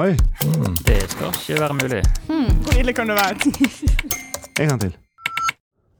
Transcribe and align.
Oi, 0.00 0.14
Det 0.86 0.96
skal 1.12 1.28
ikke 1.28 1.60
være 1.60 1.74
mulig. 1.76 2.00
Hvor 2.64 2.76
ille 2.80 2.92
kan 2.96 3.10
det 3.10 3.16
være? 3.18 3.34
en 4.60 4.68
gang 4.68 4.80
til. 4.80 4.94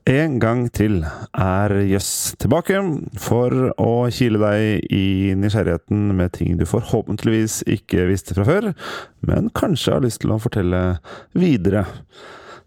En 0.08 0.38
gang 0.40 0.62
til 0.72 0.94
er 1.36 1.74
Jøss 1.84 2.32
tilbake 2.40 2.80
for 3.20 3.52
å 3.76 3.90
kile 4.08 4.40
deg 4.40 4.88
i 4.96 5.34
nysgjerrigheten 5.36 6.14
med 6.16 6.32
ting 6.38 6.56
du 6.56 6.64
forhåpentligvis 6.64 7.60
ikke 7.68 8.08
visste 8.08 8.38
fra 8.38 8.48
før, 8.48 8.70
men 9.28 9.52
kanskje 9.52 9.98
har 9.98 10.06
lyst 10.06 10.24
til 10.24 10.32
å 10.32 10.40
fortelle 10.40 10.82
videre 11.36 11.84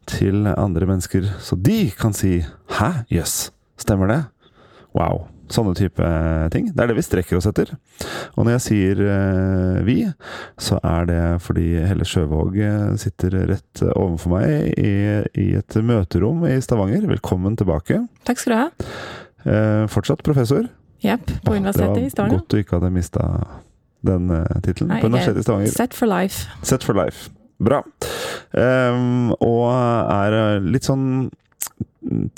til 0.05 0.45
andre 0.53 0.85
mennesker, 0.85 1.25
så 1.41 1.57
de 1.57 1.89
kan 1.97 2.13
si 2.13 2.45
'hæ, 2.77 3.07
jøss, 3.09 3.49
stemmer 3.77 4.07
det'? 4.07 4.25
Wow. 4.93 5.25
Sånne 5.53 5.75
type 5.77 6.11
ting. 6.53 6.71
Det 6.73 6.81
er 6.81 6.89
det 6.89 6.97
vi 6.97 7.05
strekker 7.05 7.37
oss 7.37 7.47
etter. 7.49 7.75
Og 8.33 8.45
når 8.45 8.55
jeg 8.55 8.63
sier 8.67 9.01
eh, 9.05 9.81
vi, 9.85 9.97
så 10.57 10.79
er 10.81 11.09
det 11.09 11.19
fordi 11.45 11.67
Helle 11.85 12.07
Sjøvåg 12.09 12.57
eh, 12.57 12.87
sitter 13.01 13.37
rett 13.51 13.83
overfor 13.91 14.33
meg 14.33 14.71
i, 14.81 14.93
i 15.43 15.51
et 15.59 15.77
møterom 15.77 16.41
i 16.49 16.57
Stavanger. 16.63 17.05
Velkommen 17.11 17.57
tilbake. 17.59 18.01
Takk 18.25 18.41
skal 18.41 18.55
du 18.55 18.59
ha. 18.63 18.95
Eh, 19.43 19.83
fortsatt 19.93 20.25
professor. 20.25 20.65
Jepp, 21.03 21.29
på 21.43 21.53
Universitetet 21.53 22.07
i 22.07 22.09
Stavanger. 22.09 22.41
godt 22.41 22.49
du 22.49 22.63
ikke 22.63 22.79
hadde 22.79 22.91
mista 22.95 23.29
den 24.07 24.31
uh, 24.31 24.43
tittelen. 24.63 24.91
På 24.99 25.09
Universitetet 25.11 25.37
i 25.37 25.43
er 25.43 25.47
Stavanger. 25.47 25.73
Set 25.75 25.97
for 25.97 26.09
life. 26.09 26.49
Set 26.63 26.83
for 26.87 26.97
life. 26.97 27.29
Bra. 27.63 27.83
Um, 28.55 29.31
og 29.37 29.67
er 29.69 30.63
litt 30.63 30.87
sånn 30.87 31.29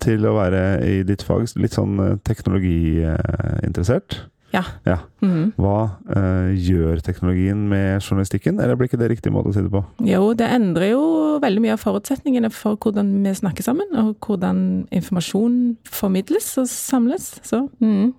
til 0.01 0.25
å 0.27 0.35
være 0.37 0.61
i 0.85 1.03
ditt 1.07 1.23
fag 1.25 1.47
litt 1.61 1.75
sånn 1.75 1.99
eh, 2.03 2.15
teknologiinteressert. 2.27 4.21
Ja. 4.53 4.61
ja. 4.87 4.97
Mhm. 5.19 5.49
Hva 5.59 5.77
uh, 6.15 6.51
gjør 6.53 7.01
teknologien 7.03 7.65
med 7.67 7.99
journalistikken, 7.99 8.59
eller 8.63 8.77
blir 8.79 8.87
ikke 8.87 8.99
det 9.01 9.09
riktig 9.11 9.33
måte 9.35 9.51
å 9.51 9.55
si 9.55 9.63
det 9.65 9.71
på? 9.73 9.81
Jo, 10.07 10.29
det 10.37 10.47
endrer 10.55 10.93
jo 10.93 11.03
veldig 11.43 11.63
mye 11.65 11.75
av 11.75 11.83
forutsetningene 11.83 12.51
for 12.55 12.79
hvordan 12.79 13.11
vi 13.25 13.35
snakker 13.35 13.65
sammen, 13.65 13.91
og 13.99 14.15
hvordan 14.23 14.85
informasjon 14.95 15.77
formidles 15.91 16.53
og 16.61 16.71
samles. 16.71 17.33
Så 17.43 17.65
mhm. 17.83 18.13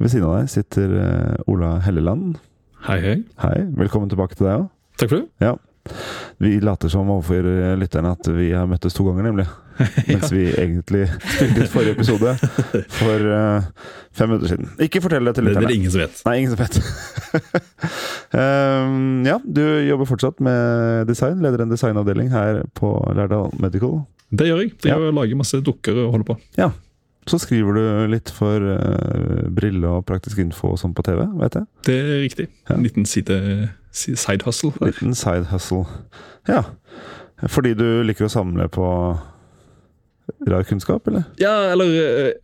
Ved 0.00 0.10
siden 0.10 0.26
av 0.26 0.38
deg 0.40 0.52
sitter 0.56 0.94
uh, 0.96 1.50
Ola 1.50 1.76
Helleland. 1.84 2.40
Hei, 2.88 3.00
hei. 3.04 3.18
Hei, 3.44 3.56
velkommen 3.76 4.10
tilbake 4.10 4.38
til 4.38 4.48
deg 4.48 4.62
òg. 4.62 4.70
Takk 4.98 5.12
for 5.12 5.20
det. 5.20 5.58
Vi 6.40 6.54
later 6.64 6.88
som 6.92 7.08
overfor 7.12 7.46
lytterne 7.80 8.12
at 8.16 8.28
vi 8.36 8.50
har 8.52 8.68
møttes 8.70 8.94
to 8.96 9.04
ganger, 9.08 9.26
nemlig. 9.30 9.46
Mens 10.10 10.28
vi 10.32 10.42
egentlig 10.60 11.06
spilte 11.24 11.64
ut 11.64 11.72
forrige 11.72 11.94
episode 11.96 12.34
for 12.98 13.24
uh, 13.32 13.64
fem 14.12 14.28
minutter 14.28 14.52
siden. 14.52 14.68
Ikke 14.84 15.00
fortell 15.04 15.24
det 15.28 15.34
til 15.38 15.46
lytterne. 15.48 15.64
det 15.64 15.70
er 15.70 15.72
det 15.72 15.78
ingen 15.80 15.94
som 15.94 16.02
vet. 16.02 16.20
Nei, 16.28 16.34
ingen 16.42 16.52
som 16.52 16.60
vet. 16.60 16.76
um, 18.36 19.24
ja, 19.30 19.38
du 19.44 19.62
jobber 19.88 20.08
fortsatt 20.10 20.40
med 20.44 21.08
design. 21.08 21.40
Leder 21.44 21.64
en 21.64 21.72
designavdeling 21.72 22.30
her 22.34 22.62
på 22.76 22.92
Lærdal 23.16 23.50
Medical. 23.62 24.02
Det 24.30 24.46
gjør 24.50 24.62
jeg. 24.64 24.74
Ja. 24.86 24.98
Jeg 25.00 25.16
lager 25.16 25.40
masse 25.40 25.60
dukker 25.66 25.96
og 26.04 26.12
holder 26.14 26.28
på. 26.34 26.38
Ja. 26.60 26.70
Så 27.28 27.38
skriver 27.42 27.76
du 27.76 27.82
litt 28.12 28.30
for 28.32 28.62
uh, 28.64 29.48
Brille 29.54 29.88
og 29.96 30.04
Praktisk 30.08 30.40
Info 30.42 30.74
og 30.74 30.80
sånn 30.80 30.94
på 30.96 31.04
TV, 31.06 31.24
vet 31.40 31.58
jeg. 31.60 31.68
Det 31.88 31.96
er 32.00 32.08
riktig. 32.24 32.46
Ja. 32.68 32.76
En 32.76 32.84
liten 32.86 33.06
side, 33.08 33.36
si- 33.40 33.68
side 33.92 34.44
hustle. 34.46 34.72
der. 34.78 34.86
Liten 34.92 35.14
side 35.14 35.46
hustle. 35.50 35.84
Ja. 36.48 36.62
Fordi 37.48 37.74
du 37.74 38.02
liker 38.04 38.26
å 38.28 38.32
samle 38.32 38.68
på 38.68 38.86
rar 40.48 40.62
kunnskap, 40.68 41.06
eller? 41.08 41.24
Ja, 41.40 41.72
eller 41.72 41.86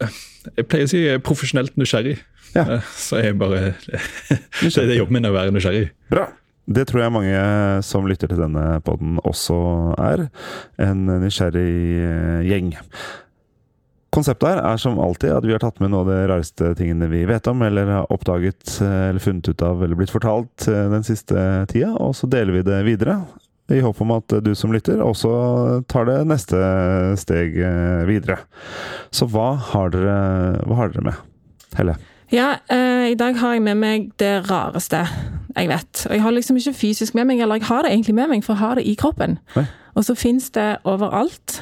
eh, 0.01 0.09
Jeg 0.57 0.67
pleier 0.71 0.87
å 0.89 0.91
si 0.91 1.03
jeg 1.05 1.19
er 1.19 1.23
profesjonelt 1.25 1.77
nysgjerrig. 1.79 2.17
Ja. 2.57 2.65
Eh, 2.79 2.89
Så 2.97 3.21
jeg 3.23 3.37
bare 3.39 3.75
Det 4.63 4.73
er 4.83 4.97
jobben 4.99 5.19
min 5.21 5.29
å 5.31 5.35
være 5.37 5.53
nysgjerrig. 5.55 5.91
Bra. 6.11 6.29
Det 6.67 6.83
tror 6.89 7.05
jeg 7.05 7.13
mange 7.15 7.43
som 7.87 8.09
lytter 8.11 8.27
til 8.33 8.41
denne 8.43 8.81
podden 8.83 9.21
også 9.23 9.55
er. 10.03 10.25
En 10.83 11.05
nysgjerrig 11.23 11.77
eh, 12.03 12.41
gjeng. 12.49 12.73
Konseptet 14.17 14.49
her 14.49 14.63
er 14.65 14.79
som 14.81 14.97
alltid 15.03 15.35
at 15.35 15.45
vi 15.45 15.53
har 15.53 15.61
tatt 15.61 15.81
med 15.83 15.93
noe 15.93 16.07
av 16.07 16.09
de 16.09 16.21
rareste 16.31 16.71
tingene 16.79 17.09
vi 17.11 17.27
vet 17.29 17.49
om, 17.51 17.61
eller 17.67 17.91
har 17.99 18.13
oppdaget, 18.15 18.79
eller 18.81 19.21
funnet 19.21 19.51
ut 19.51 19.65
av, 19.67 19.83
eller 19.85 19.99
blitt 19.99 20.15
fortalt 20.15 20.65
eh, 20.73 20.87
den 20.89 21.05
siste 21.05 21.37
tida, 21.69 21.93
og 22.01 22.15
så 22.17 22.29
deler 22.33 22.57
vi 22.57 22.65
det 22.65 22.81
videre. 22.87 23.19
I 23.69 23.83
håp 23.83 24.01
om 24.01 24.15
at 24.15 24.33
du 24.47 24.53
som 24.57 24.73
lytter 24.73 25.03
også 25.03 25.31
tar 25.91 26.09
det 26.09 26.21
neste 26.31 26.57
steg 27.21 27.59
eh, 27.61 28.05
videre. 28.09 28.39
Så 29.13 29.29
hva 29.29 29.53
har 29.73 29.93
dere, 29.93 30.19
hva 30.65 30.81
har 30.81 30.95
dere 30.95 31.09
med? 31.11 31.25
Helle? 31.77 31.99
Ja, 32.33 32.55
eh, 32.73 33.13
i 33.13 33.19
dag 33.19 33.37
har 33.43 33.57
jeg 33.57 33.67
med 33.67 33.83
meg 33.85 34.11
det 34.23 34.47
rareste 34.49 35.05
jeg 35.57 35.69
vet. 35.69 36.07
Og 36.09 36.15
jeg 36.15 36.25
har 36.25 36.37
liksom 36.39 36.57
ikke 36.61 36.79
fysisk 36.79 37.19
med 37.19 37.29
meg, 37.29 37.45
eller 37.45 37.61
jeg 37.61 37.69
har 37.69 37.85
det 37.85 37.93
egentlig 37.93 38.17
med 38.17 38.33
meg, 38.33 38.45
for 38.47 38.57
jeg 38.57 38.65
har 38.65 38.79
det 38.81 38.89
i 38.89 38.97
kroppen. 38.97 39.37
Nei. 39.59 39.67
Og 39.97 40.09
så 40.09 40.17
fins 40.17 40.49
det 40.57 40.77
overalt 40.89 41.61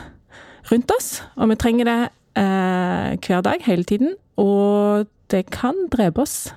rundt 0.70 0.92
oss, 0.94 1.18
og 1.34 1.50
vi 1.50 1.58
trenger 1.60 1.90
det 1.90 2.02
eh, 2.36 3.14
hver 3.24 3.42
dag, 3.42 3.62
hele 3.66 3.84
tiden. 3.84 4.14
Og 4.36 5.06
det 5.30 5.46
kan 5.50 5.74
drepe 5.92 6.22
oss. 6.22 6.52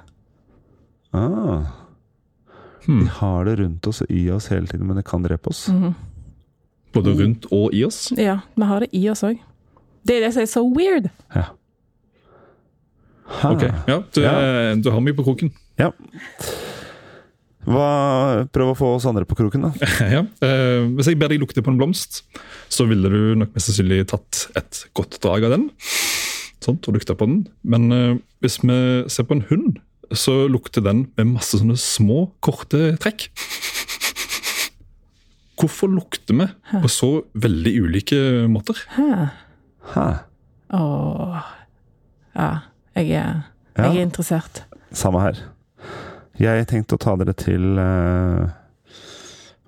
Ah. 1.14 1.64
Hmm. 2.86 3.02
Vi 3.04 3.08
har 3.20 3.44
det 3.46 3.58
rundt 3.60 3.88
oss 3.88 4.02
og 4.02 4.12
i 4.12 4.30
oss 4.32 4.48
hele 4.48 4.68
tiden, 4.68 4.88
men 4.88 4.96
det 4.98 5.06
kan 5.06 5.24
drepe 5.24 5.50
oss. 5.52 5.68
Mhm. 5.70 5.94
Både 6.94 7.14
rundt 7.20 7.46
og 7.52 7.74
i 7.76 7.84
oss. 7.84 8.12
Ja, 8.18 8.40
vi 8.56 8.64
har 8.64 8.80
det 8.80 8.90
i 8.96 9.10
oss 9.12 9.24
òg. 9.28 9.38
Det 10.08 10.16
er 10.18 10.26
det 10.26 10.34
som 10.34 10.42
er 10.42 10.46
så 10.52 10.64
weird. 10.74 11.10
Ja. 11.36 11.44
Ha. 13.42 13.50
Ok, 13.52 13.62
ja, 13.88 13.98
du, 14.16 14.22
Ja. 14.22 14.32
eh, 14.72 14.76
du 14.80 14.90
har 14.92 15.00
meg 15.02 15.16
på 15.18 15.24
kroken. 15.28 15.52
Hva, 17.68 18.46
prøv 18.56 18.70
å 18.72 18.78
få 18.80 18.90
oss 18.96 19.06
andre 19.10 19.26
på 19.28 19.36
kroken, 19.36 19.66
da. 19.68 19.88
ja. 20.16 20.22
eh, 20.46 20.86
hvis 20.96 21.10
jeg 21.12 21.20
ber 21.20 21.34
deg 21.34 21.42
lukte 21.42 21.64
på 21.66 21.74
en 21.74 21.80
blomst, 21.80 22.22
så 22.72 22.86
ville 22.88 23.10
du 23.12 23.20
nok 23.42 23.52
mest 23.58 23.68
sannsynlig 23.72 24.06
tatt 24.08 24.46
et 24.56 24.86
godt 24.96 25.18
drag 25.24 25.44
av 25.50 25.56
den. 25.58 25.66
Sånt, 26.64 26.88
og 26.88 26.96
lukta 26.96 27.16
på 27.20 27.28
den. 27.28 27.42
Men 27.68 27.90
eh, 27.92 28.14
hvis 28.44 28.60
vi 28.64 28.78
ser 29.12 29.28
på 29.28 29.36
en 29.36 29.44
hund, 29.52 29.82
så 30.16 30.46
lukter 30.48 30.86
den 30.86 31.10
med 31.20 31.34
masse 31.36 31.60
sånne 31.60 31.76
små, 31.80 32.30
korte 32.46 32.94
trekk. 33.04 33.28
Hvorfor 35.58 35.90
lukter 35.90 36.38
vi 36.38 36.46
på 36.84 36.90
så 36.92 37.10
veldig 37.36 37.74
ulike 37.82 38.18
måter? 38.52 38.80
Hæ? 38.96 39.08
Hæ. 39.96 40.08
Åh. 40.78 41.38
Ja, 42.38 42.50
jeg 42.96 43.12
er, 43.18 43.44
Ja. 43.78 43.88
jeg 43.90 43.98
er 43.98 44.06
interessert. 44.08 44.64
Samme 44.96 45.20
her. 45.26 45.40
Jeg 46.38 46.68
tenkte 46.70 46.98
å 46.98 47.02
ta 47.02 47.16
dere 47.18 47.34
til 47.34 47.80
eh, 47.82 48.50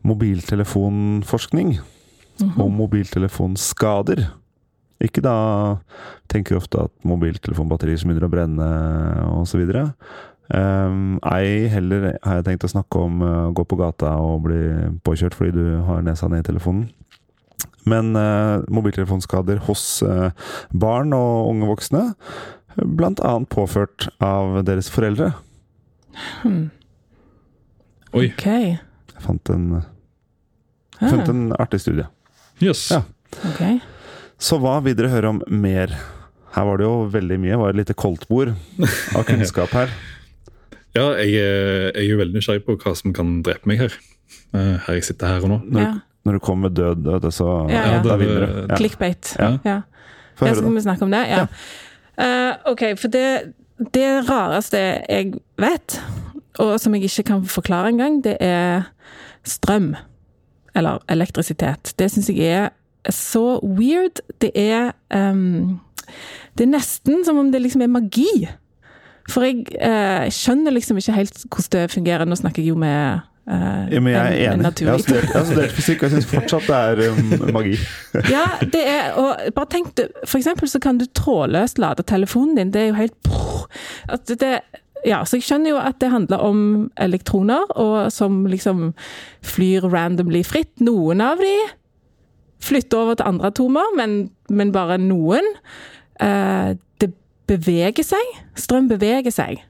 mobiltelefonforskning 0.05 1.79
Mhm. 2.39 2.61
og 2.61 2.71
mobiltelefonskader. 2.71 4.23
Ikke 5.03 5.23
da 5.23 5.79
tenker 6.31 6.57
ofte 6.59 6.85
at 6.85 6.91
mobiltelefonbatterier 7.07 7.99
som 7.99 8.09
begynner 8.09 8.27
å 8.27 8.31
brenne 8.31 8.69
osv. 9.39 9.63
Um, 10.49 11.19
ei 11.29 11.67
heller 11.69 12.17
har 12.23 12.39
jeg 12.39 12.45
tenkt 12.47 12.65
å 12.65 12.71
snakke 12.71 12.97
om 12.97 13.21
eh, 13.21 13.49
å 13.49 13.53
gå 13.53 13.63
på 13.69 13.77
gata 13.77 14.15
og 14.17 14.47
bli 14.47 14.63
påkjørt 15.05 15.35
fordi 15.37 15.53
du 15.53 15.83
har 15.85 16.01
nesa 16.01 16.27
ned 16.27 16.41
i 16.41 16.47
telefonen. 16.47 16.87
Men 17.85 18.15
uh, 18.17 18.65
mobiltelefonskader 18.69 19.61
hos 19.67 20.01
uh, 20.03 20.31
barn 20.73 21.13
og 21.15 21.51
unge 21.53 21.69
voksne, 21.69 22.01
annet 22.79 23.49
påført 23.49 24.09
av 24.21 24.59
deres 24.67 24.89
foreldre. 24.91 25.31
Hmm. 26.43 26.69
Oi, 28.13 28.27
Okay. 28.33 28.77
Jeg 29.13 29.21
fant 29.25 29.49
en, 29.53 29.65
jeg 30.99 31.09
fant 31.11 31.29
en 31.29 31.41
artig 31.59 31.79
studie. 31.83 32.05
jøss. 32.63 32.85
Ja. 32.91 33.01
Okay. 33.51 33.79
Så 34.39 34.57
hva 34.63 34.77
vil 34.83 34.95
dere 34.95 35.09
høre 35.11 35.29
om 35.35 35.41
mer? 35.47 35.91
Her 36.55 36.65
var 36.65 36.77
det 36.79 36.85
jo 36.87 36.93
veldig 37.13 37.37
mye. 37.39 37.51
Det 37.51 37.59
var 37.61 37.69
et 37.69 37.75
lite 37.83 37.93
koldtbord 37.93 38.53
av 39.15 39.23
kunnskap 39.27 39.69
her. 39.75 39.89
Ja, 40.97 41.11
jeg, 41.21 41.35
er- 41.37 41.91
jeg 41.93 42.01
er 42.01 42.07
jo 42.09 42.15
veldig 42.17 42.33
nysgjerrig 42.39 42.63
på 42.65 42.73
hva 42.81 42.95
som 42.97 43.13
kan 43.13 43.43
drepe 43.45 43.69
meg 43.69 43.77
her. 43.77 43.93
Eh, 44.57 44.79
Her 44.87 44.95
jeg 44.97 45.03
sitter 45.05 45.27
her 45.29 45.43
og 45.45 45.51
nå. 45.51 45.57
Når, 45.69 45.81
Ja. 45.83 45.91
når 46.25 46.33
du 46.33 46.39
kommer 46.41 46.65
med 46.69 46.75
død, 46.79 47.03
vet 47.05 47.27
så 47.35 47.45
Ja, 47.69 47.83
ja. 47.91 47.99
da 48.01 48.15
vinner 48.17 48.41
du. 48.47 48.55
Ja. 48.71 48.75
Clickbait. 48.79 49.35
Ja. 49.37 49.51
Ja. 49.63 49.75
Få 50.35 50.47
Ja, 50.47 50.49
høre, 50.49 50.55
så 50.57 50.61
da. 50.63 50.65
kan 50.65 50.75
vi 50.79 50.81
snakke 50.81 51.05
om 51.05 51.11
det? 51.13 51.21
Ja. 51.29 51.43
Uh, 52.17 52.71
ok, 52.73 52.81
for 52.97 53.07
det, 53.13 53.53
det 53.93 54.29
rareste 54.29 54.77
jeg 55.09 55.33
vet, 55.59 55.99
og 56.59 56.79
som 56.79 56.95
jeg 56.95 57.07
ikke 57.07 57.23
kan 57.23 57.45
forklare 57.47 57.93
engang, 57.93 58.23
det 58.23 58.37
er 58.39 58.89
strøm. 59.47 59.95
Eller 60.75 60.99
elektrisitet. 61.09 61.93
Det 61.99 62.11
syns 62.11 62.29
jeg 62.29 62.39
er 62.45 62.69
så 63.11 63.59
weird. 63.63 64.21
Det 64.41 64.51
er 64.55 64.91
um, 65.15 65.79
Det 66.57 66.65
er 66.65 66.73
nesten 66.73 67.25
som 67.25 67.37
om 67.37 67.51
det 67.51 67.61
liksom 67.61 67.81
er 67.81 67.87
magi. 67.87 68.47
For 69.29 69.45
jeg 69.45 69.65
eh, 69.77 70.25
skjønner 70.33 70.73
liksom 70.73 70.97
ikke 70.97 71.13
helt 71.13 71.43
hvordan 71.45 71.71
det 71.71 71.91
fungerer. 71.91 72.25
Nå 72.25 72.35
snakker 72.35 72.63
jeg 72.63 72.73
jo 72.73 72.75
med 72.75 73.19
eh, 73.49 73.87
Ja, 73.93 73.99
men 73.99 74.13
jeg 74.13 74.41
er 74.43 74.51
en- 74.53 74.59
en 74.59 74.65
enig. 74.65 74.79
Jeg 74.81 74.89
har 74.91 74.97
studert, 75.03 75.23
jeg 75.23 75.33
har 75.41 75.45
studert 75.45 75.71
fysikk, 75.77 76.03
og 76.03 76.09
jeg 76.09 76.11
syns 76.11 76.29
fortsatt 76.33 76.67
det 76.67 77.05
er 77.05 77.11
um, 77.11 77.53
magi. 77.57 77.77
Ja, 78.29 78.45
det 78.61 78.83
er 78.87 79.13
og 79.17 79.53
bare 79.55 79.65
tenk 79.73 79.99
For 80.25 80.37
eksempel 80.37 80.69
så 80.69 80.79
kan 80.79 80.97
du 81.01 81.05
trådløst 81.05 81.79
lade 81.81 82.03
telefonen 82.03 82.55
din. 82.57 82.71
Det 82.71 82.81
er 82.81 82.87
jo 82.93 82.99
helt 82.99 83.33
at 84.09 84.25
det, 84.39 84.59
ja, 85.05 85.21
så 85.25 85.37
jeg 85.37 85.43
skjønner 85.47 85.69
jo 85.73 85.77
at 85.81 85.99
det 86.01 86.09
handler 86.11 86.37
om 86.43 86.61
elektroner, 86.99 87.69
og 87.77 88.11
som 88.11 88.45
liksom 88.45 88.93
flyr 89.41 89.85
randomly 89.91 90.43
fritt. 90.43 90.73
Noen 90.83 91.21
av 91.21 91.37
de 91.39 91.53
flytter 92.61 92.97
over 92.99 93.15
til 93.15 93.25
andre 93.29 93.47
atomer, 93.53 93.93
men, 93.95 94.29
men 94.49 94.71
bare 94.75 94.97
noen. 94.99 95.45
Uh, 96.21 96.75
det 96.99 97.13
beveger 97.47 98.03
seg. 98.03 98.33
Strøm 98.59 98.89
beveger 98.91 99.31
seg. 99.31 99.61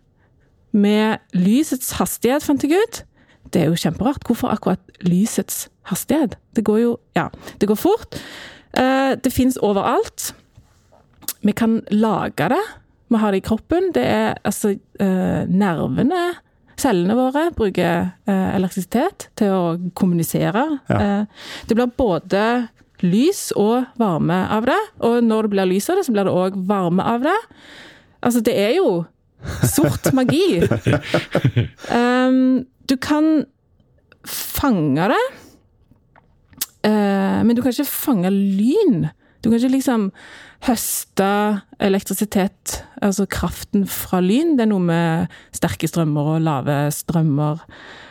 Med 0.73 1.17
lysets 1.33 1.91
hastighet, 1.99 2.43
fant 2.45 2.63
jeg 2.65 2.77
ut. 2.81 3.03
Det 3.53 3.63
er 3.63 3.71
jo 3.71 3.79
kjemperart. 3.79 4.23
Hvorfor 4.27 4.53
akkurat 4.53 4.81
lysets 5.05 5.67
hastighet? 5.89 6.37
Det 6.55 6.65
går 6.67 6.79
jo 6.83 6.97
Ja, 7.17 7.29
det 7.61 7.69
går 7.69 7.79
fort. 7.79 8.19
Eh, 8.77 9.15
det 9.23 9.33
fins 9.33 9.57
overalt. 9.57 10.33
Vi 11.41 11.51
kan 11.51 11.81
lage 11.91 12.49
det. 12.49 12.61
Vi 13.09 13.17
har 13.17 13.31
det 13.31 13.37
i 13.37 13.47
kroppen. 13.47 13.91
Det 13.93 14.05
er 14.05 14.37
altså 14.43 14.75
eh, 14.99 15.47
nervene 15.47 16.35
Cellene 16.79 17.11
våre 17.11 17.49
bruker 17.51 18.05
eh, 18.23 18.49
elektrisitet 18.55 19.25
til 19.35 19.51
å 19.51 19.63
kommunisere. 19.99 20.61
Ja. 20.87 21.25
Det 21.67 21.75
blir 21.75 21.89
både 21.91 22.69
lys 23.03 23.49
og 23.59 23.89
varme 23.99 24.37
av 24.47 24.63
det. 24.69 24.79
Og 25.03 25.19
når 25.23 25.43
det 25.43 25.51
blir 25.57 25.67
lys 25.73 25.89
av 25.91 25.99
det, 25.99 26.05
så 26.07 26.15
blir 26.15 26.29
det 26.29 26.31
òg 26.31 26.55
varme 26.69 27.03
av 27.03 27.25
det. 27.27 27.35
Altså, 28.23 28.39
det 28.47 28.55
er 28.55 28.77
jo 28.77 29.03
sort 29.67 30.11
magi. 30.15 30.61
um, 31.91 32.63
du 32.89 32.97
kan 32.97 33.45
fange 34.27 35.07
det, 35.13 35.23
eh, 36.89 37.39
men 37.45 37.55
du 37.55 37.61
kan 37.63 37.73
ikke 37.73 37.87
fange 37.87 38.31
lyn. 38.33 39.09
Du 39.39 39.47
kan 39.47 39.59
ikke 39.59 39.77
liksom 39.77 40.09
høste 40.67 41.29
elektrisitet, 41.79 42.81
altså 42.99 43.23
kraften 43.31 43.85
fra 43.87 44.19
lyn. 44.23 44.57
Det 44.57 44.65
er 44.65 44.71
noe 44.73 44.83
med 44.83 45.39
sterke 45.55 45.87
strømmer 45.87 46.33
og 46.33 46.43
lave 46.43 46.75
strømmer 46.91 47.61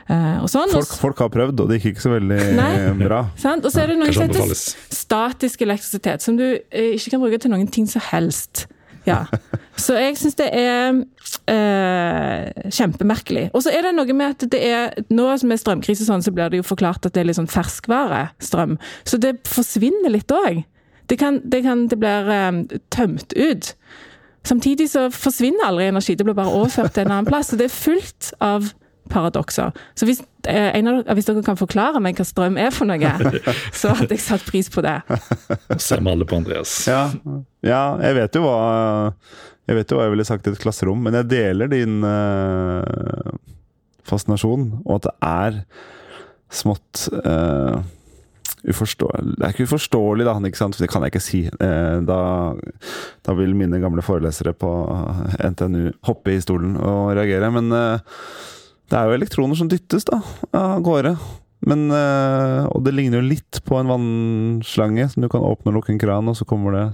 eh, 0.08 0.38
og 0.40 0.48
sånn. 0.48 0.72
Folk, 0.72 0.94
folk 1.02 1.20
har 1.26 1.32
prøvd, 1.34 1.60
og 1.60 1.68
det 1.68 1.82
gikk 1.82 1.92
ikke 1.92 2.06
så 2.06 2.14
veldig 2.14 2.40
Nei. 2.56 2.72
bra. 3.02 3.20
Sant? 3.36 3.68
Og 3.68 3.74
så 3.74 3.84
er 3.84 3.92
det 3.92 3.98
noe 4.00 4.14
som 4.16 4.24
heter 4.24 4.56
statisk 4.56 5.66
elektrisitet, 5.68 6.24
som 6.24 6.40
du 6.40 6.46
eh, 6.48 6.94
ikke 6.96 7.16
kan 7.16 7.24
bruke 7.26 7.42
til 7.44 7.52
noen 7.52 7.68
ting 7.68 7.88
som 7.90 8.04
helst. 8.08 8.64
Ja. 9.08 9.26
Så 9.78 9.94
jeg 9.94 10.16
syns 10.18 10.36
det 10.38 10.48
er 10.58 10.98
eh, 11.50 12.70
kjempemerkelig. 12.74 13.48
Og 13.54 13.62
så 13.64 13.72
er 13.74 13.86
det 13.86 13.94
noe 13.96 14.16
med 14.16 14.34
at 14.34 14.48
det 14.50 14.60
er 14.66 14.96
Nå 15.14 15.28
som 15.38 15.54
er 15.54 15.60
strømkrise 15.60 16.06
sånn, 16.08 16.24
så 16.24 16.34
blir 16.34 16.50
det 16.50 16.60
jo 16.62 16.66
forklart 16.66 17.06
at 17.06 17.14
det 17.14 17.22
er 17.22 17.30
litt 17.30 17.38
sånn 17.38 17.50
ferskvarestrøm. 17.50 18.76
Så 19.08 19.20
det 19.22 19.36
forsvinner 19.48 20.12
litt 20.12 20.34
òg. 20.34 20.64
Det, 21.08 21.16
kan, 21.16 21.40
det, 21.44 21.62
kan, 21.64 21.86
det 21.88 22.00
blir 22.02 22.28
eh, 22.34 22.78
tømt 22.94 23.32
ut. 23.38 23.72
Samtidig 24.48 24.90
så 24.90 25.08
forsvinner 25.12 25.68
aldri 25.68 25.88
energi, 25.88 26.14
det 26.16 26.26
blir 26.26 26.36
bare 26.36 26.52
overført 26.52 26.94
til 26.96 27.06
en 27.06 27.14
annen 27.14 27.28
plass. 27.28 27.52
Så 27.52 27.58
det 27.60 27.68
er 27.68 27.74
fullt 27.74 28.32
av 28.44 28.70
paradokser. 29.08 29.72
Så 29.94 30.08
hvis, 30.08 30.20
eh, 30.48 30.70
en 30.76 30.88
av 30.88 30.98
dere, 31.00 31.16
hvis 31.16 31.28
dere 31.28 31.42
kan 31.44 31.58
forklare 31.58 32.00
meg 32.04 32.18
hva 32.18 32.26
strøm 32.28 32.58
er 32.60 32.72
for 32.74 32.88
noe, 32.88 33.12
så 33.80 33.94
hadde 33.96 34.16
jeg 34.16 34.24
satt 34.24 34.44
pris 34.48 34.70
på 34.72 34.84
det. 34.84 34.98
Ser 35.80 36.02
vi 36.02 36.12
alle 36.12 36.28
på 36.28 36.40
Andreas. 36.40 36.74
Ja, 36.88 37.08
ja, 37.64 37.82
jeg 38.04 38.18
vet 38.20 38.36
jo 38.38 38.44
hva 38.46 38.58
Jeg 39.68 39.76
vet 39.76 39.92
jo 39.92 39.98
hva 39.98 40.06
jeg 40.06 40.14
ville 40.14 40.26
sagt 40.26 40.48
i 40.48 40.54
et 40.54 40.62
klasserom, 40.62 41.02
men 41.04 41.18
jeg 41.18 41.28
deler 41.28 41.70
din 41.70 42.00
uh, 42.00 43.36
fascinasjon, 44.08 44.70
og 44.86 44.98
at 44.98 45.08
det 45.08 45.14
er 45.28 45.62
smått 46.48 47.04
uh, 47.12 47.84
uforståelig 48.64 49.34
Det 49.36 49.44
er 49.44 49.52
ikke 49.52 49.66
uforståelig, 49.68 50.26
da, 50.26 50.36
ikke 50.48 50.60
sant? 50.60 50.78
det 50.80 50.88
kan 50.90 51.04
jeg 51.04 51.12
ikke 51.12 51.24
si. 51.24 51.42
Uh, 51.60 52.00
da, 52.08 52.20
da 53.26 53.36
vil 53.38 53.52
mine 53.58 53.80
gamle 53.82 54.04
forelesere 54.04 54.54
på 54.56 54.70
NTNU 55.36 55.92
hoppe 56.08 56.34
i 56.34 56.40
stolen 56.42 56.78
og 56.80 57.12
reagere. 57.18 57.52
Men 57.54 57.68
eh, 57.74 58.16
det 58.88 58.96
er 58.96 59.08
jo 59.08 59.18
elektroner 59.18 59.58
som 59.58 59.68
dyttes 59.70 60.08
da, 60.08 60.22
av 60.56 60.80
gårde. 60.86 61.14
Men, 61.68 61.88
eh, 61.90 62.64
og 62.70 62.84
det 62.86 62.94
ligner 62.94 63.20
jo 63.20 63.30
litt 63.32 63.60
på 63.66 63.78
en 63.78 63.90
vannslange 63.90 65.08
som 65.12 65.24
du 65.24 65.28
kan 65.32 65.44
åpne 65.44 65.72
og 65.72 65.80
lukke 65.80 65.92
en 65.94 66.00
kran, 66.00 66.30
og 66.30 66.38
så 66.38 66.46
kommer 66.48 66.76
det 66.76 66.84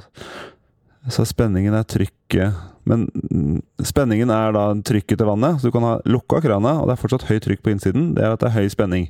Så 1.12 1.26
spenningen 1.28 1.74
er 1.76 1.84
trykket 1.84 2.54
Men 2.88 3.06
mm, 3.12 3.58
spenningen 3.84 4.30
er 4.32 4.54
da 4.56 4.66
trykket 4.84 5.20
til 5.20 5.28
vannet. 5.28 5.60
Så 5.60 5.68
du 5.68 5.74
kan 5.74 5.84
ha 5.86 5.98
lukka 6.08 6.40
krana, 6.44 6.78
og 6.80 6.88
det 6.88 6.96
er 6.96 7.00
fortsatt 7.00 7.28
høyt 7.30 7.46
trykk 7.46 7.62
på 7.64 7.72
innsiden. 7.72 8.10
Det 8.16 8.24
er 8.24 8.34
at 8.34 8.42
det 8.42 8.50
er 8.50 8.58
høy 8.58 8.68
spenning. 8.72 9.06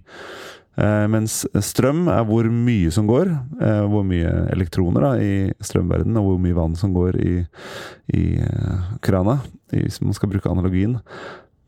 Eh, 0.79 1.06
mens 1.11 1.41
strøm 1.62 2.05
er 2.11 2.23
hvor 2.26 2.46
mye 2.50 2.91
som 2.94 3.08
går. 3.11 3.32
Eh, 3.58 3.82
hvor 3.91 4.06
mye 4.06 4.31
elektroner 4.55 5.06
da, 5.06 5.12
i 5.19 5.35
strømverdenen, 5.62 6.19
og 6.23 6.29
hvor 6.29 6.38
mye 6.46 6.58
vann 6.58 6.79
som 6.79 6.94
går 6.94 7.19
i, 7.19 7.35
i 8.14 8.25
eh, 8.43 8.87
krana. 9.02 9.41
Hvis 9.75 9.99
man 10.02 10.14
skal 10.14 10.31
bruke 10.31 10.50
analogien. 10.50 11.00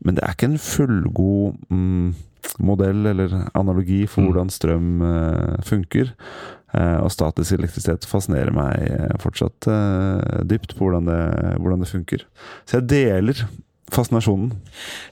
Men 0.06 0.14
det 0.14 0.22
er 0.22 0.34
ikke 0.36 0.50
en 0.52 0.62
fullgod 0.62 1.58
mm, 1.72 2.14
modell 2.62 3.06
eller 3.10 3.34
analogi 3.58 4.04
for 4.06 4.22
Mm. 4.22 4.26
hvordan 4.30 4.50
strøm 4.54 5.02
eh, 5.02 5.56
funker. 5.66 6.14
Eh, 6.74 6.98
og 6.98 7.12
statisk 7.14 7.54
elektrisitet 7.54 8.06
fascinerer 8.10 8.50
meg 8.54 8.82
eh, 8.90 9.14
fortsatt 9.22 9.68
eh, 9.70 10.42
dypt 10.50 10.74
på 10.76 10.86
hvordan 10.86 11.06
det, 11.08 11.20
hvordan 11.62 11.84
det 11.84 11.90
funker. 11.92 12.24
Så 12.66 12.80
jeg 12.80 12.88
deler 12.90 13.44
fascinasjonen. 13.94 14.50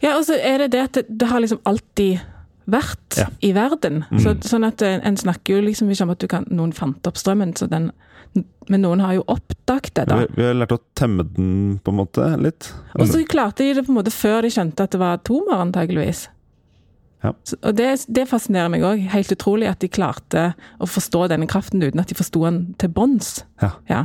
Ja, 0.02 0.16
og 0.18 0.24
så 0.26 0.34
er 0.34 0.64
det 0.64 0.72
det 0.74 0.80
at 0.88 0.98
det, 0.98 1.04
det 1.08 1.28
har 1.30 1.44
liksom 1.44 1.62
alltid 1.64 2.24
vært 2.64 3.18
Ja. 3.20 3.28
i 3.44 3.52
verden. 3.54 4.02
Mm. 4.10 4.18
Så, 4.24 4.34
sånn 4.48 4.64
at 4.66 4.82
en 4.82 5.16
snakker 5.20 5.58
jo 5.58 5.66
liksom 5.66 5.90
ikke 5.92 6.06
om 6.08 6.12
at 6.14 6.22
du 6.24 6.26
kan, 6.32 6.46
noen 6.50 6.72
fant 6.74 7.06
opp 7.06 7.20
strømmen, 7.20 7.52
så 7.60 7.68
den, 7.70 7.90
men 8.72 8.82
noen 8.82 9.02
har 9.04 9.14
jo 9.18 9.24
oppdaget 9.30 9.92
det, 9.94 10.06
da. 10.10 10.22
Vi, 10.24 10.30
vi 10.40 10.46
har 10.48 10.56
lært 10.56 10.72
å 10.74 10.80
temme 10.98 11.26
den 11.36 11.76
på 11.84 11.92
en 11.92 11.98
måte 12.00 12.30
litt. 12.40 12.72
Og 12.98 13.06
så 13.06 13.20
klarte 13.28 13.62
de 13.62 13.76
det 13.78 13.84
på 13.86 13.92
en 13.92 14.00
måte 14.00 14.14
før 14.14 14.42
de 14.42 14.50
skjønte 14.56 14.88
at 14.88 14.96
det 14.96 15.02
var 15.02 15.20
atomer, 15.20 15.60
antageligvis. 15.60 16.24
Ja. 17.24 17.32
Og 17.62 17.72
det, 17.78 17.88
det 18.12 18.28
fascinerer 18.28 18.70
meg 18.72 18.84
òg. 18.86 19.02
Helt 19.14 19.32
utrolig 19.32 19.70
at 19.70 19.80
de 19.82 19.90
klarte 19.92 20.50
å 20.82 20.88
forstå 20.88 21.26
denne 21.32 21.48
kraften 21.50 21.82
uten 21.84 22.02
at 22.02 22.12
de 22.12 22.18
forsto 22.18 22.44
den 22.44 22.62
til 22.80 22.92
bunns. 22.94 23.38
Ja. 23.64 23.74
Ja. 23.90 24.04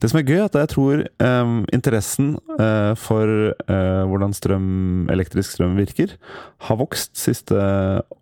Det 0.00 0.08
som 0.08 0.20
er 0.20 0.24
gøy, 0.24 0.38
er 0.38 0.46
at 0.46 0.56
jeg 0.56 0.70
tror 0.72 1.02
em, 1.20 1.56
interessen 1.76 2.32
eh, 2.56 2.92
for 2.96 3.50
eh, 3.52 4.04
hvordan 4.08 4.32
strøm, 4.32 4.70
elektrisk 5.12 5.58
strøm 5.58 5.74
virker, 5.76 6.14
har 6.68 6.78
vokst 6.80 7.12
siste 7.20 7.58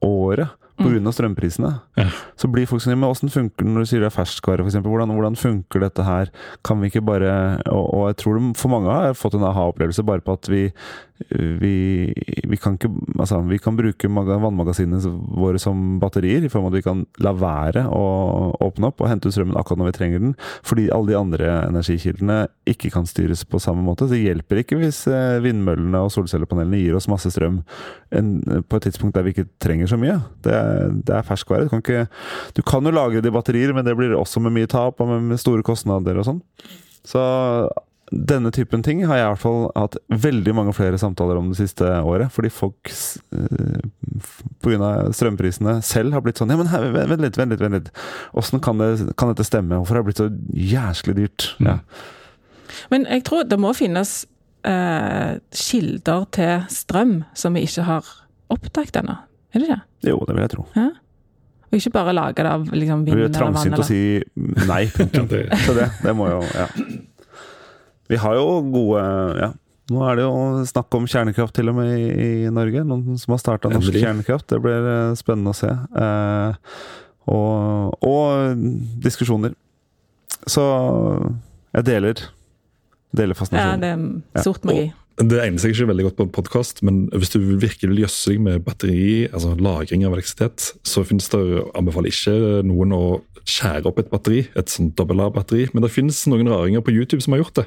året 0.02 0.56
pga. 0.78 0.94
Mm. 0.98 1.06
av 1.10 1.16
strømprisene. 1.16 1.72
Ja. 1.98 2.06
Så 2.38 2.48
blir 2.52 2.66
folk 2.70 2.82
sånn 2.84 2.94
Men 2.98 3.10
åssen 3.10 3.30
funker 3.34 3.64
det 3.66 3.72
når 3.74 3.84
du 3.84 3.90
sier 3.90 4.00
det 4.04 4.10
er 4.12 4.16
ferskvare, 4.16 4.64
f.eks.? 4.64 4.78
Hvordan, 4.86 5.12
hvordan 5.16 5.36
funker 5.38 5.82
dette 5.84 6.06
her? 6.06 6.30
Kan 6.66 6.80
vi 6.80 6.88
ikke 6.92 7.04
bare 7.04 7.32
Og, 7.68 7.84
og 7.94 8.06
jeg 8.12 8.16
tror 8.22 8.38
de, 8.38 8.52
for 8.58 8.72
mange 8.72 8.90
har 8.94 9.18
fått 9.18 9.34
en 9.38 9.46
aha-opplevelse 9.50 10.06
bare 10.06 10.22
på 10.24 10.38
at 10.38 10.48
vi 10.52 10.68
vi, 11.58 12.12
vi 12.46 12.56
kan 12.62 12.76
ikke 12.76 12.90
Altså, 13.18 13.40
vi 13.48 13.58
kan 13.58 13.74
bruke 13.74 14.06
vannmagasinene 14.06 15.00
våre 15.34 15.58
som 15.58 15.98
batterier, 15.98 16.44
i 16.46 16.50
form 16.52 16.68
av 16.68 16.70
at 16.70 16.76
vi 16.78 16.82
kan 16.86 17.00
la 17.24 17.32
være 17.34 17.82
å 17.90 18.02
åpne 18.62 18.92
opp 18.92 19.02
og 19.02 19.10
hente 19.10 19.26
ut 19.26 19.34
strømmen 19.34 19.58
akkurat 19.58 19.80
når 19.82 19.88
vi 19.90 19.96
trenger 19.96 20.22
den, 20.22 20.36
fordi 20.62 20.84
alle 20.94 21.10
de 21.10 21.16
andre 21.18 21.48
energikildene 21.66 22.36
ikke 22.70 22.92
kan 22.94 23.08
styres 23.10 23.42
på 23.50 23.58
samme 23.62 23.82
måte. 23.82 24.06
Det 24.10 24.20
hjelper 24.22 24.62
ikke 24.62 24.78
hvis 24.78 25.00
eh, 25.10 25.40
vindmøllene 25.42 26.04
og 26.06 26.12
solcellepanelene 26.14 26.78
gir 26.84 26.94
oss 27.00 27.08
masse 27.10 27.32
strøm 27.34 27.64
en, 28.14 28.30
på 28.62 28.78
et 28.78 28.86
tidspunkt 28.86 29.18
der 29.18 29.26
vi 29.26 29.34
ikke 29.34 29.48
trenger 29.62 29.90
så 29.90 29.98
mye. 30.00 30.20
Det, 30.46 30.54
er- 30.54 30.67
det 31.04 31.14
er 31.18 31.26
ferskvare. 31.26 31.66
Du 31.66 31.72
kan, 31.74 31.82
ikke, 31.84 32.06
du 32.56 32.62
kan 32.66 32.84
jo 32.88 32.94
lagre 32.94 33.22
det 33.24 33.32
i 33.32 33.36
batterier, 33.36 33.74
men 33.76 33.84
det 33.86 33.96
blir 33.98 34.16
også 34.18 34.40
med 34.44 34.52
mye 34.56 34.70
tap 34.70 35.00
og 35.00 35.08
med, 35.12 35.22
med 35.34 35.42
store 35.42 35.62
kostnader 35.66 36.18
og 36.20 36.26
sånn. 36.28 36.40
Så 37.08 37.22
denne 38.08 38.48
typen 38.56 38.80
ting 38.80 39.02
har 39.04 39.18
jeg 39.18 39.26
i 39.26 39.28
hvert 39.34 39.42
fall 39.42 39.66
hatt 39.76 39.98
veldig 40.08 40.54
mange 40.56 40.72
flere 40.72 40.96
samtaler 41.00 41.36
om 41.36 41.50
det 41.52 41.58
siste 41.58 41.84
året. 42.08 42.30
Fordi 42.32 42.48
folk 42.52 42.88
eh, 43.36 44.78
av 44.80 45.10
strømprisene 45.12 45.74
selv 45.84 46.16
har 46.16 46.24
blitt 46.24 46.40
sånn 46.40 46.48
Ja, 46.52 46.56
men 46.56 46.70
her, 46.72 46.86
vent 46.94 47.10
vent 47.12 47.26
litt, 47.26 47.36
vent 47.36 47.52
litt. 47.52 47.60
vent 47.60 47.76
litt. 47.76 47.90
Åssen 48.32 48.62
kan, 48.64 48.78
det- 48.80 49.12
kan 49.20 49.28
dette 49.34 49.44
stemme? 49.44 49.76
Hvorfor 49.76 49.98
har 49.98 50.02
det 50.02 50.08
blitt 50.08 50.22
så 50.24 50.30
jæslig 50.56 51.16
dyrt? 51.20 51.50
Mm. 51.60 51.68
Ja. 51.68 51.78
Men 52.90 53.04
jeg 53.12 53.24
tror 53.28 53.44
det 53.48 53.60
må 53.60 53.74
finnes 53.76 54.22
eh, 54.64 55.36
kilder 55.52 56.24
til 56.32 56.64
strøm 56.72 57.24
som 57.36 57.54
vi 57.56 57.66
ikke 57.68 57.84
har 57.88 58.08
oppdaget 58.52 58.96
ennå. 59.02 59.18
Er 59.54 59.60
det 59.62 59.68
ikke? 59.68 59.80
Jo, 60.10 60.18
det 60.28 60.34
vil 60.36 60.42
jeg 60.44 60.50
tro. 60.56 60.64
Og 61.68 61.76
ikke 61.76 61.92
bare 61.92 62.12
lage 62.16 62.34
det 62.44 62.46
av 62.50 62.62
liksom, 62.72 63.04
Det 63.04 63.12
vind 63.12 63.16
blir 63.16 63.24
eller 63.26 63.28
vann. 63.28 63.54
trangsynt 63.54 63.78
å 63.78 63.84
si 63.84 64.24
nei, 64.68 64.82
punktum. 64.94 65.28
Så 65.66 65.74
det, 65.76 65.88
det 66.04 66.14
må 66.16 66.28
jo 66.32 66.42
Ja. 66.56 66.66
Vi 68.08 68.16
har 68.16 68.34
jo 68.38 68.46
gode 68.72 69.02
Ja. 69.40 69.50
Nå 69.88 70.02
er 70.04 70.16
det 70.16 70.24
jo 70.26 70.64
snakk 70.68 70.92
om 70.98 71.06
kjernekraft 71.08 71.54
til 71.56 71.68
og 71.70 71.76
med 71.78 71.94
i, 71.96 72.08
i 72.44 72.50
Norge. 72.52 72.82
Noen 72.84 73.16
som 73.16 73.32
har 73.32 73.38
starta 73.40 73.70
norsk 73.72 73.88
Endelig. 73.88 74.02
kjernekraft. 74.04 74.46
Det 74.52 74.58
blir 74.60 74.84
eh, 74.84 75.14
spennende 75.16 75.54
å 75.54 75.56
se. 75.56 75.70
Eh, 75.72 76.74
og, 77.32 77.96
og 78.04 78.60
diskusjoner. 79.00 79.54
Så 80.48 80.64
jeg 81.72 81.86
deler 81.88 82.20
Deler 83.16 83.32
fascinasjonen. 83.38 83.80
Ja, 83.80 83.80
det 83.80 83.94
Ja. 83.96 84.40
er 84.40 84.44
sort 84.44 84.64
magi. 84.68 84.90
Det 85.18 85.40
egner 85.42 85.58
seg 85.58 85.72
ikke 85.74 85.88
veldig 85.90 86.04
godt 86.06 86.16
på 86.20 86.24
en 86.28 86.34
podkast, 86.36 86.82
men 86.86 86.98
hvis 87.10 87.32
du 87.34 87.40
virkelig 87.58 87.88
vil 87.90 88.02
jøsse 88.04 88.30
deg 88.30 88.42
med 88.44 88.60
batteri, 88.66 89.24
altså 89.34 89.56
lagring 89.58 90.04
av 90.06 90.14
elektrisitet, 90.14 90.68
så 90.86 91.02
finnes 91.06 91.26
det, 91.32 91.40
anbefaler 91.74 92.12
ikke 92.12 92.36
noen 92.68 92.92
å 92.94 93.00
skjære 93.48 93.88
opp 93.90 93.98
et 93.98 94.12
batteri, 94.12 94.44
et 94.54 94.70
sånt 94.70 94.94
dobbel 94.98 95.24
A-batteri, 95.24 95.66
men 95.74 95.82
det 95.82 95.90
finnes 95.90 96.20
noen 96.30 96.46
raringer 96.52 96.84
på 96.86 96.94
YouTube 96.94 97.24
som 97.24 97.34
har 97.34 97.42
gjort 97.42 97.58
det. 97.58 97.66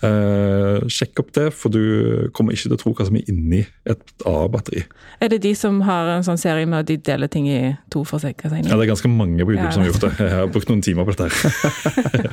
Eh, 0.00 0.86
sjekk 0.88 1.20
opp 1.20 1.34
det, 1.36 1.44
for 1.52 1.68
du 1.74 2.30
kommer 2.32 2.56
ikke 2.56 2.70
til 2.70 2.76
å 2.78 2.80
tro 2.80 2.94
hva 2.96 3.04
som 3.10 3.18
er 3.20 3.28
inni 3.28 3.60
et 3.84 4.00
A-batteri. 4.24 4.86
Er 5.20 5.28
det 5.34 5.42
de 5.44 5.52
som 5.60 5.82
har 5.84 6.08
en 6.14 6.24
sånn 6.24 6.40
serie 6.40 6.64
med 6.64 6.80
at 6.80 6.88
de 6.88 6.96
deler 7.10 7.28
ting 7.28 7.50
i 7.52 7.74
to 7.92 8.06
for 8.08 8.22
seg? 8.24 8.40
Ja, 8.40 8.48
Det 8.48 8.72
er 8.72 8.86
ganske 8.94 9.12
mange 9.12 9.44
på 9.44 9.52
YouTube 9.52 9.68
Ja. 9.68 9.74
som 9.76 9.82
har 9.84 9.90
gjort 9.92 10.06
det. 10.08 10.12
Jeg 10.24 10.32
har 10.38 10.48
brukt 10.48 10.72
noen 10.72 10.80
timer 10.80 11.04
på 11.04 11.12
dette. 11.12 11.28
her. 11.28 12.32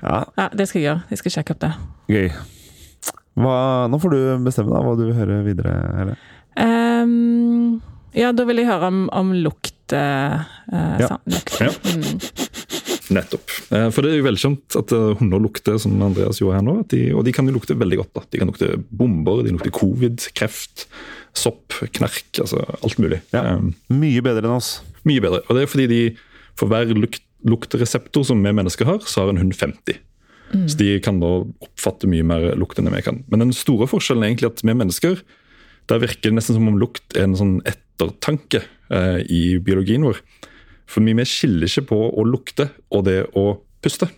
Ja, 0.00 0.24
Ja, 0.40 0.48
det 0.56 0.68
skal 0.72 0.80
jeg 0.80 0.88
gjøre. 0.88 1.02
Jeg 1.12 1.18
skal 1.20 1.36
sjekke 1.36 1.50
opp 1.58 1.60
det. 1.68 1.72
gøy. 2.08 2.30
Hva, 3.38 3.88
nå 3.88 3.98
får 4.02 4.10
du 4.12 4.20
bestemme 4.44 4.72
deg 4.74 4.84
hva 4.84 4.96
du 4.98 5.06
vil 5.06 5.16
høre 5.16 5.38
videre. 5.46 5.72
Helle. 5.96 6.16
Um, 6.60 7.80
ja, 8.12 8.32
da 8.36 8.44
vil 8.48 8.60
jeg 8.60 8.68
høre 8.68 8.90
om, 8.92 9.06
om 9.16 9.30
lukt. 9.44 9.72
eh, 9.96 10.42
eh, 10.72 10.98
Ja. 11.00 11.16
lukt. 11.28 11.54
Ja. 11.60 11.70
Mm. 11.72 12.20
Nettopp. 13.12 13.50
Eh, 13.72 13.88
For 13.92 14.04
det 14.04 14.12
er 14.12 14.18
jo 14.20 14.26
velkjent 14.28 14.76
at 14.78 14.92
hunder 15.18 15.40
lukter, 15.42 15.78
som 15.80 15.96
Andreas 16.04 16.38
gjorde 16.40 16.58
her 16.60 16.64
nå. 16.66 16.78
At 16.84 16.92
de, 16.94 17.00
og 17.16 17.24
de 17.26 17.32
kan 17.36 17.48
jo 17.48 17.56
lukte 17.56 17.76
veldig 17.76 17.98
godt. 18.02 18.12
da. 18.14 18.22
De 18.32 18.38
kan 18.40 18.48
lukte 18.52 18.70
bomber, 18.90 19.42
de 19.44 19.52
lukter 19.56 19.72
covid, 19.74 20.28
kreft, 20.36 20.86
sopp, 21.36 21.72
knerk. 21.96 22.28
altså 22.40 22.62
Alt 22.82 22.98
mulig. 23.02 23.20
Ja. 23.32 23.56
Eh, 23.56 23.68
Mye 23.96 24.22
bedre 24.24 24.44
enn 24.46 24.56
oss. 24.60 24.82
Mye 25.08 25.20
bedre. 25.24 25.42
Og 25.48 25.56
det 25.56 25.64
er 25.66 25.72
fordi 25.72 25.88
de, 25.90 26.00
for 26.56 26.68
hver 26.72 26.92
lukt, 26.96 27.20
luktereseptor 27.48 28.24
som 28.28 28.40
vi 28.44 28.52
mennesker 28.54 28.86
har, 28.86 29.00
så 29.08 29.24
har 29.24 29.32
en 29.32 29.40
hund 29.42 29.56
50. 29.56 29.98
Så 30.52 30.78
de 30.78 30.88
kan 31.04 31.20
da 31.22 31.30
oppfatte 31.64 32.08
mye 32.10 32.26
mer 32.26 32.50
lukt 32.60 32.80
enn 32.80 32.90
vi 32.92 33.04
kan. 33.04 33.22
Men 33.32 33.46
den 33.46 33.54
store 33.56 33.88
forskjellen 33.90 34.24
er 34.24 34.32
egentlig 34.32 34.52
at 34.52 34.62
vi 34.64 34.76
mennesker, 34.76 35.22
der 35.90 36.02
virker 36.02 36.30
det 36.30 36.36
nesten 36.36 36.58
som 36.58 36.68
om 36.70 36.78
lukt 36.80 37.16
er 37.16 37.26
en 37.26 37.38
sånn 37.38 37.54
ettertanke 37.68 38.62
eh, 38.92 39.20
i 39.26 39.42
biologien 39.64 40.04
vår. 40.06 40.20
For 40.90 41.04
vi 41.04 41.26
skiller 41.28 41.70
ikke 41.70 41.88
på 41.92 42.00
å 42.10 42.26
lukte 42.28 42.68
og 42.92 43.06
det 43.08 43.22
å 43.38 43.46
puste. 43.82 44.10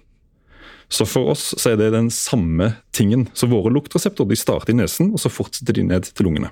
Så 0.92 1.06
for 1.08 1.32
oss 1.32 1.52
så 1.56 1.72
er 1.72 1.78
det 1.80 1.94
den 1.94 2.10
samme 2.12 2.74
tingen. 2.94 3.28
Så 3.34 3.48
våre 3.50 3.72
luktreseptorer 3.72 4.34
de 4.34 4.38
starter 4.38 4.74
i 4.74 4.78
nesen, 4.78 5.14
og 5.14 5.22
så 5.22 5.32
fortsetter 5.32 5.78
de 5.78 5.86
ned 5.88 6.10
til 6.10 6.28
lungene. 6.28 6.50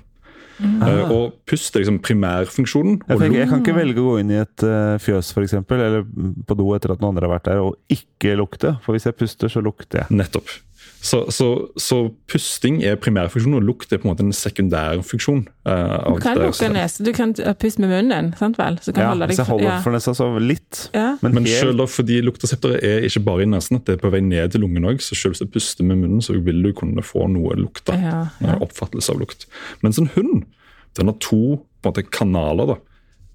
Eh, 0.61 1.11
og 1.11 1.39
pust 1.49 1.75
er 1.75 1.83
liksom 1.83 1.99
primærfunksjonen. 2.05 2.99
Jeg, 3.07 3.19
tenker, 3.19 3.39
jeg 3.41 3.49
kan 3.49 3.63
ikke 3.63 3.77
velge 3.77 4.03
å 4.03 4.11
gå 4.11 4.17
inn 4.21 4.33
i 4.33 4.39
et 4.41 4.65
uh, 4.67 4.99
fjøs 5.01 5.31
for 5.35 5.45
eksempel, 5.45 5.81
eller 5.81 6.05
på 6.47 6.57
do 6.59 6.67
etter 6.77 6.93
at 6.93 7.01
noen 7.01 7.15
andre 7.15 7.27
har 7.27 7.35
vært 7.37 7.49
der, 7.49 7.63
og 7.63 7.93
ikke 7.93 8.35
lukte. 8.39 8.75
For 8.85 8.95
hvis 8.95 9.09
jeg 9.09 9.17
puster, 9.17 9.51
så 9.51 9.63
lukter 9.65 10.03
jeg. 10.03 10.19
Nettopp. 10.21 10.53
Så, 11.03 11.17
så, 11.35 11.47
så 11.75 11.97
pusting 12.31 12.77
er 12.87 12.95
primærfunksjon, 12.95 13.57
og 13.57 13.65
lukt 13.67 13.91
er 13.91 13.99
på 13.99 14.07
en 14.07 14.13
måte 14.13 14.23
en 14.23 14.31
sekundærfunksjon. 14.31 15.41
Uh, 15.67 16.15
Du 16.15 16.21
kan 16.23 16.39
lukke 16.39 16.69
nese. 16.71 17.03
Du 17.03 17.11
kan 17.15 17.33
eh, 17.43 17.51
puste 17.59 17.83
med 17.83 17.91
munnen, 17.91 18.29
sant 18.39 18.55
vel? 18.57 18.77
Så 18.79 18.93
kan 18.95 19.03
Ja, 19.03 19.09
holde 19.11 19.27
deg 19.27 19.33
hvis 19.33 19.41
jeg 19.43 19.49
holder 19.49 19.67
ja. 19.67 19.81
for 19.83 19.91
nesa, 19.97 20.13
så 20.15 20.29
litt. 20.39 20.85
Ja. 20.95 21.09
Men, 21.21 21.35
Men 21.35 21.49
selv 21.51 21.75
da, 21.81 21.89
fordi 21.91 22.21
luktreseptorer 22.23 22.79
er 22.87 23.03
ikke 23.09 23.23
bare 23.27 23.43
i 23.43 23.49
nesen, 23.51 23.81
det 23.83 23.97
er 23.97 24.01
på 24.05 24.13
vei 24.15 24.23
ned 24.23 24.55
til 24.55 24.63
lungen 24.63 24.87
òg, 24.93 25.03
så 25.03 25.17
selv 25.19 25.35
hvis 25.35 25.43
du 25.43 25.51
puster 25.57 25.83
med 25.91 25.99
munnen, 26.05 26.23
så 26.23 26.37
vil 26.39 26.63
du 26.63 26.71
kunne 26.79 27.03
få 27.03 27.27
noe 27.35 27.59
lukt. 27.59 27.91
Ja, 27.91 28.23
ja. 28.39 28.53
Eh, 28.55 28.63
Oppfattelse 28.63 29.11
av 29.11 29.19
lukt. 29.19 29.47
Mens 29.83 29.99
en 29.99 30.07
hund 30.15 30.45
den 30.95 31.09
har 31.11 31.19
to 31.19 31.43
på 31.83 31.89
en 31.89 31.91
måte, 31.91 32.07
kanaler. 32.15 32.75
da. 32.77 32.81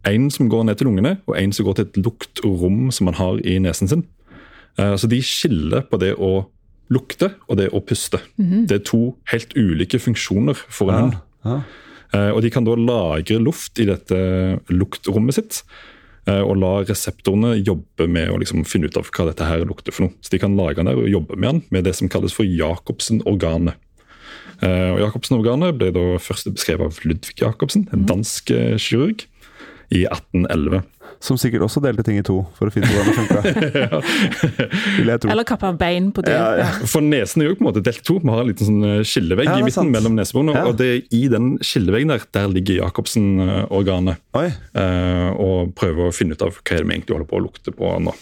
En 0.09 0.31
som 0.33 0.49
går 0.49 0.65
ned 0.65 0.79
til 0.81 0.89
lungene, 0.89 1.19
og 1.29 1.37
en 1.37 1.53
som 1.53 1.67
går 1.69 1.75
til 1.83 1.91
et 1.91 1.97
luktrom 2.07 2.87
som 2.95 3.05
man 3.13 3.21
har 3.21 3.41
i 3.45 3.59
nesen 3.61 3.91
sin. 3.93 4.07
Uh, 4.79 4.95
Så 4.97 5.09
de 5.11 5.21
skiller 5.21 5.85
på 5.91 5.99
det 6.01 6.15
å 6.17 6.47
lukte 6.91 7.35
og 7.49 7.57
det 7.61 7.69
å 7.75 7.81
puste. 7.85 8.21
Det 8.39 8.73
er 8.81 8.85
to 8.87 9.17
helt 9.33 9.53
ulike 9.57 9.99
funksjoner 10.01 10.57
for 10.69 10.91
en 10.91 10.95
ja, 10.95 11.03
hund. 11.03 11.19
ja. 11.45 11.59
Eh, 12.17 12.31
Og 12.33 12.41
de 12.43 12.51
kan 12.51 12.65
da 12.65 12.73
lagre 12.77 13.37
luft 13.43 13.79
i 13.79 13.85
dette 13.85 14.17
luktrommet 14.73 15.35
sitt. 15.37 15.63
eh, 16.27 16.41
Og 16.41 16.57
la 16.57 16.83
reseptorene 16.89 17.59
jobbe 17.65 18.09
med 18.09 18.31
å 18.31 18.39
liksom 18.41 18.65
finne 18.65 18.89
ut 18.89 18.97
av 18.97 19.11
hva 19.13 19.27
dette 19.29 19.45
her 19.45 19.65
lukter 19.69 19.93
for 19.93 20.07
noe. 20.07 20.15
Så 20.23 20.31
de 20.31 20.39
kan 20.39 20.57
lage 20.57 20.77
den 20.77 20.87
der 20.87 20.97
og 20.97 21.09
jobbe 21.09 21.37
med 21.37 21.49
den 21.53 21.63
med 21.71 21.85
det 21.85 21.95
som 21.95 22.09
kalles 22.09 22.33
for 22.33 22.45
Jacobsen-organet. 22.45 23.75
Eh, 24.63 24.91
Og 24.97 25.01
Jacobsen-organet 25.05 25.77
ble 25.79 25.93
da 25.93 26.07
først 26.19 26.49
beskrevet 26.55 26.87
av 26.89 26.99
Ludvig 27.05 27.37
Jacobsen, 27.45 27.89
en 27.93 28.07
dansk 28.09 28.51
eh, 28.51 28.77
kirurg, 28.81 29.27
i 29.95 30.05
1811. 30.05 30.83
Som 31.25 31.39
sikkert 31.41 31.63
også 31.67 31.81
delte 31.83 32.05
ting 32.07 32.19
i 32.21 32.27
to, 32.27 32.37
for 32.55 32.69
å 32.69 32.73
finne 32.73 32.87
ut 32.87 32.95
hvordan 32.95 33.09
det 33.09 33.19
funka. 33.19 33.39
Eller 35.33 35.45
kappa 35.49 35.67
av 35.73 35.77
bein 35.81 36.07
på 36.15 36.21
dyr. 36.23 36.37
Ja, 36.37 36.49
ja. 36.61 36.69
For 36.87 37.01
nesen 37.03 37.43
er 37.43 37.47
jo 37.49 37.57
på 37.59 37.63
en 37.65 37.71
måte 37.71 37.83
delt 37.83 38.03
to. 38.07 38.15
Vi 38.23 38.31
har 38.31 38.41
en 38.45 38.51
liten 38.53 38.69
sånn 38.69 38.85
eh, 38.87 39.07
skillevegg 39.09 39.47
Ja, 39.49 39.57
i 39.59 39.63
midten 39.67 39.81
sant. 39.81 39.95
mellom 39.97 40.13
neseborene. 40.19 40.53
Ja. 40.55 40.63
Og 40.71 40.75
det, 40.79 40.89
er 40.93 40.99
i 41.19 41.23
den 41.33 41.47
skilleveggen 41.65 42.11
der, 42.13 42.21
der 42.37 42.47
ligger 42.53 42.75
Jacobsen-organet. 42.85 44.17
Eh, 44.39 45.31
og 45.35 45.59
prøver 45.79 46.03
å 46.07 46.15
finne 46.15 46.33
ut 46.39 46.45
av 46.47 46.51
hva 46.55 46.61
er 46.77 46.81
det 46.85 46.87
vi 46.87 46.93
egentlig 47.01 47.15
holder 47.17 47.31
på 47.33 47.39
å 47.41 47.45
lukte 47.49 47.71
på 47.75 47.85
nå. 48.05 48.13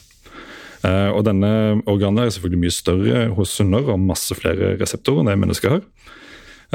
Eh, 0.87 1.11
og 1.11 1.21
denne 1.27 1.51
organet 1.91 2.23
er 2.25 2.31
selvfølgelig 2.37 2.63
mye 2.63 2.77
større 2.79 3.17
hos 3.37 3.51
hunder 3.61 3.83
og 3.93 3.99
masse 4.07 4.33
flere 4.39 4.65
reseptorer 4.81 5.21
enn 5.25 5.31
det 5.33 5.37
mennesker 5.43 5.69
har. 5.77 5.83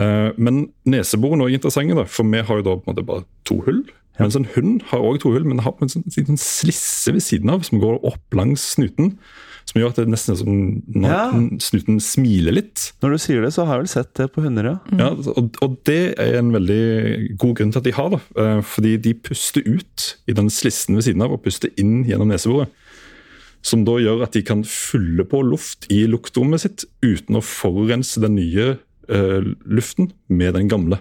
Eh, 0.02 0.30
men 0.38 0.56
neseborene 0.90 1.42
er 1.46 1.50
også 1.50 1.58
interessante, 1.62 1.98
da, 1.98 2.04
for 2.10 2.24
vi 2.30 2.40
har 2.46 2.56
jo 2.62 2.66
da 2.68 2.74
på 2.78 2.84
en 2.86 2.92
måte 2.94 3.08
bare 3.08 3.26
to 3.48 3.58
hull. 3.66 3.82
Mens 4.22 4.36
en 4.38 4.46
hund 4.56 4.84
har 4.92 5.02
også 5.04 5.24
to 5.26 5.32
hull, 5.34 5.46
men 5.50 5.60
har 5.66 5.74
en 5.82 5.90
sånn 5.92 6.06
liten 6.14 6.38
slisse 6.40 7.14
ved 7.16 7.24
siden 7.26 7.50
av 7.54 7.64
som 7.68 7.80
går 7.82 8.00
opp 8.08 8.38
langs 8.38 8.64
snuten. 8.76 9.16
Som 9.70 9.78
gjør 9.82 9.92
at 9.94 10.00
det 10.02 10.08
nesten 10.10 10.34
er 10.34 10.38
som 10.40 10.56
når 10.90 11.12
Ja. 11.12 11.26
snuten 11.62 12.00
smiler 12.02 12.56
litt. 12.56 12.88
Når 13.04 13.12
du 13.14 13.18
sier 13.22 13.42
det, 13.46 13.52
så 13.54 13.66
har 13.68 13.78
jeg 13.78 13.84
vel 13.84 13.92
sett 13.94 14.14
det 14.18 14.28
på 14.34 14.42
hunder, 14.42 14.66
ja. 14.66 14.78
Ja, 14.98 15.10
og, 15.14 15.52
og 15.62 15.76
det 15.86 16.16
er 16.20 16.40
en 16.40 16.50
veldig 16.56 17.38
god 17.38 17.56
grunn 17.60 17.72
til 17.72 17.80
at 17.80 17.86
de 17.86 17.94
har 17.98 18.10
det. 18.16 18.22
eh, 18.42 18.62
Fordi 18.66 18.96
de 18.98 19.14
puster 19.14 19.62
ut 19.66 20.08
i 20.28 20.34
den 20.34 20.50
slissen 20.50 20.96
ved 20.98 21.04
siden 21.06 21.22
av 21.22 21.32
og 21.38 21.44
puster 21.46 21.70
inn 21.78 22.04
gjennom 22.10 22.30
neseboret. 22.34 22.70
Som 23.62 23.84
da 23.86 24.00
gjør 24.02 24.24
at 24.26 24.34
de 24.34 24.42
kan 24.42 24.64
fylle 24.66 25.24
på 25.30 25.44
luft 25.46 25.86
i 25.94 26.08
luktrommet 26.10 26.64
sitt 26.64 26.86
uten 27.06 27.38
å 27.38 27.44
forurense 27.46 28.20
den 28.24 28.34
nye 28.40 28.72
uh, 29.12 29.42
luften 29.70 30.12
med 30.34 30.56
den 30.58 30.68
gamle. 30.68 30.98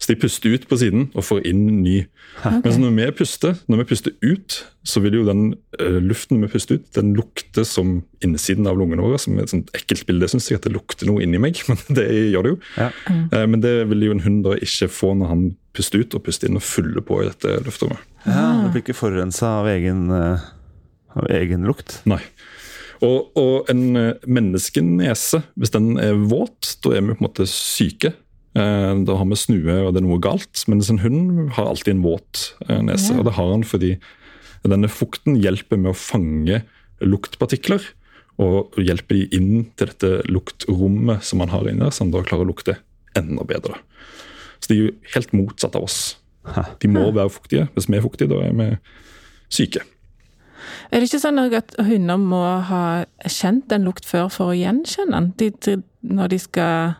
Så 0.00 0.08
de 0.08 0.16
puster 0.16 0.54
ut 0.54 0.62
på 0.68 0.78
siden 0.80 1.08
og 1.12 1.26
får 1.28 1.42
inn 1.50 1.66
ny. 1.82 1.98
Mens 2.64 2.78
når 2.80 2.94
vi 2.96 3.08
puster 3.18 3.58
når 3.68 3.82
vi 3.82 3.88
puster 3.90 4.14
ut, 4.24 4.54
så 4.88 5.02
vil 5.04 5.18
jo 5.18 5.24
den 5.26 5.42
uh, 5.76 5.98
luften 6.00 6.40
vi 6.40 6.48
puster 6.48 6.78
ut, 6.78 6.86
den 6.96 7.10
lukte 7.18 7.66
som 7.68 7.98
innsiden 8.24 8.68
av 8.70 8.78
lungene 8.80 9.04
våre. 9.04 9.18
Som 9.20 9.36
er 9.36 9.44
et 9.44 9.52
sånt 9.52 9.68
ekkelt 9.76 10.06
bilde, 10.08 10.30
syns 10.32 10.48
jeg, 10.48 10.56
at 10.62 10.68
det 10.68 10.72
lukter 10.72 11.10
noe 11.10 11.20
inni 11.24 11.40
meg. 11.42 11.60
Men 11.68 11.82
det 11.98 12.06
gjør 12.32 12.46
det 12.48 12.54
jo. 12.54 12.60
Ja. 12.80 12.88
Eh, 13.10 13.44
Men 13.44 13.60
det 13.64 13.74
vil 13.90 14.06
jo 14.08 14.14
en 14.16 14.24
hund 14.24 14.40
da 14.48 14.56
ikke 14.56 14.88
få 14.88 15.12
når 15.20 15.34
han 15.34 15.44
puster 15.76 16.00
ut 16.00 16.16
og 16.16 16.24
puster 16.26 16.48
inn 16.48 16.56
og 16.58 16.64
fyller 16.64 17.04
på 17.04 17.20
i 17.20 17.28
dette 17.28 17.60
luftrommet. 17.66 18.00
ja 18.24 18.46
Det 18.64 18.72
blir 18.72 18.86
ikke 18.86 18.96
forurensa 19.02 19.52
av, 19.60 19.68
egen, 19.70 20.08
eh, 20.16 20.48
av 21.20 21.28
egen 21.36 21.68
lukt. 21.68 22.00
Nei. 22.08 22.22
Og, 23.04 23.30
og 23.36 23.68
en 23.72 24.16
menneskenese, 24.28 25.44
hvis 25.60 25.72
den 25.76 25.94
er 26.00 26.16
våt, 26.28 26.74
da 26.84 26.96
er 26.96 27.04
vi 27.04 27.14
på 27.14 27.20
en 27.20 27.28
måte 27.28 27.46
syke. 27.48 28.14
Eh, 28.56 28.94
Da 29.06 29.16
har 29.16 29.28
vi 29.30 29.38
snue 29.38 29.76
og 29.86 29.94
det 29.94 30.02
er 30.02 30.08
noe 30.08 30.20
galt. 30.22 30.64
Mens 30.68 30.90
en 30.90 31.02
hund 31.04 31.52
har 31.56 31.70
alltid 31.70 31.94
en 31.96 32.04
våt 32.04 32.54
eh, 32.68 32.80
nese. 32.82 33.12
Ja. 33.14 33.20
Og 33.20 33.28
det 33.28 33.36
har 33.38 33.52
han 33.52 33.64
fordi 33.66 33.94
denne 34.66 34.90
fukten 34.92 35.38
hjelper 35.40 35.78
med 35.80 35.92
å 35.92 35.96
fange 35.96 36.62
luktpartikler. 37.00 37.84
Og 38.40 38.76
hjelper 38.80 39.18
de 39.18 39.36
inn 39.36 39.66
til 39.76 39.90
dette 39.90 40.22
luktrommet 40.32 41.22
som 41.24 41.42
man 41.42 41.52
har 41.52 41.66
inni 41.68 41.84
der, 41.84 41.92
så 41.92 42.06
han 42.06 42.12
da 42.14 42.22
klarer 42.24 42.46
å 42.46 42.50
lukte 42.50 42.78
enda 43.18 43.44
bedre. 43.44 43.76
Så 44.60 44.70
de 44.70 44.76
er 44.76 44.82
jo 44.86 44.94
helt 45.14 45.34
motsatt 45.36 45.76
av 45.76 45.84
oss. 45.84 45.98
De 46.80 46.88
må 46.88 47.02
være 47.12 47.32
fuktige. 47.32 47.66
Hvis 47.74 47.88
vi 47.90 47.98
er 47.98 48.04
fuktige, 48.04 48.30
da 48.32 48.40
er 48.46 48.54
vi 48.56 48.68
syke. 49.52 49.82
Er 50.90 51.00
det 51.00 51.08
ikke 51.10 51.20
sånn 51.22 51.40
at 51.42 51.74
hunder 51.84 52.20
må 52.20 52.40
ha 52.68 53.04
kjent 53.28 53.72
en 53.72 53.86
lukt 53.88 54.08
før 54.08 54.28
for 54.32 54.52
å 54.52 54.56
gjenkjenne 54.56 55.12
den? 55.16 55.28
De, 55.40 55.50
de, 55.66 55.76
når 56.00 56.32
de 56.32 56.38
skal 56.40 56.96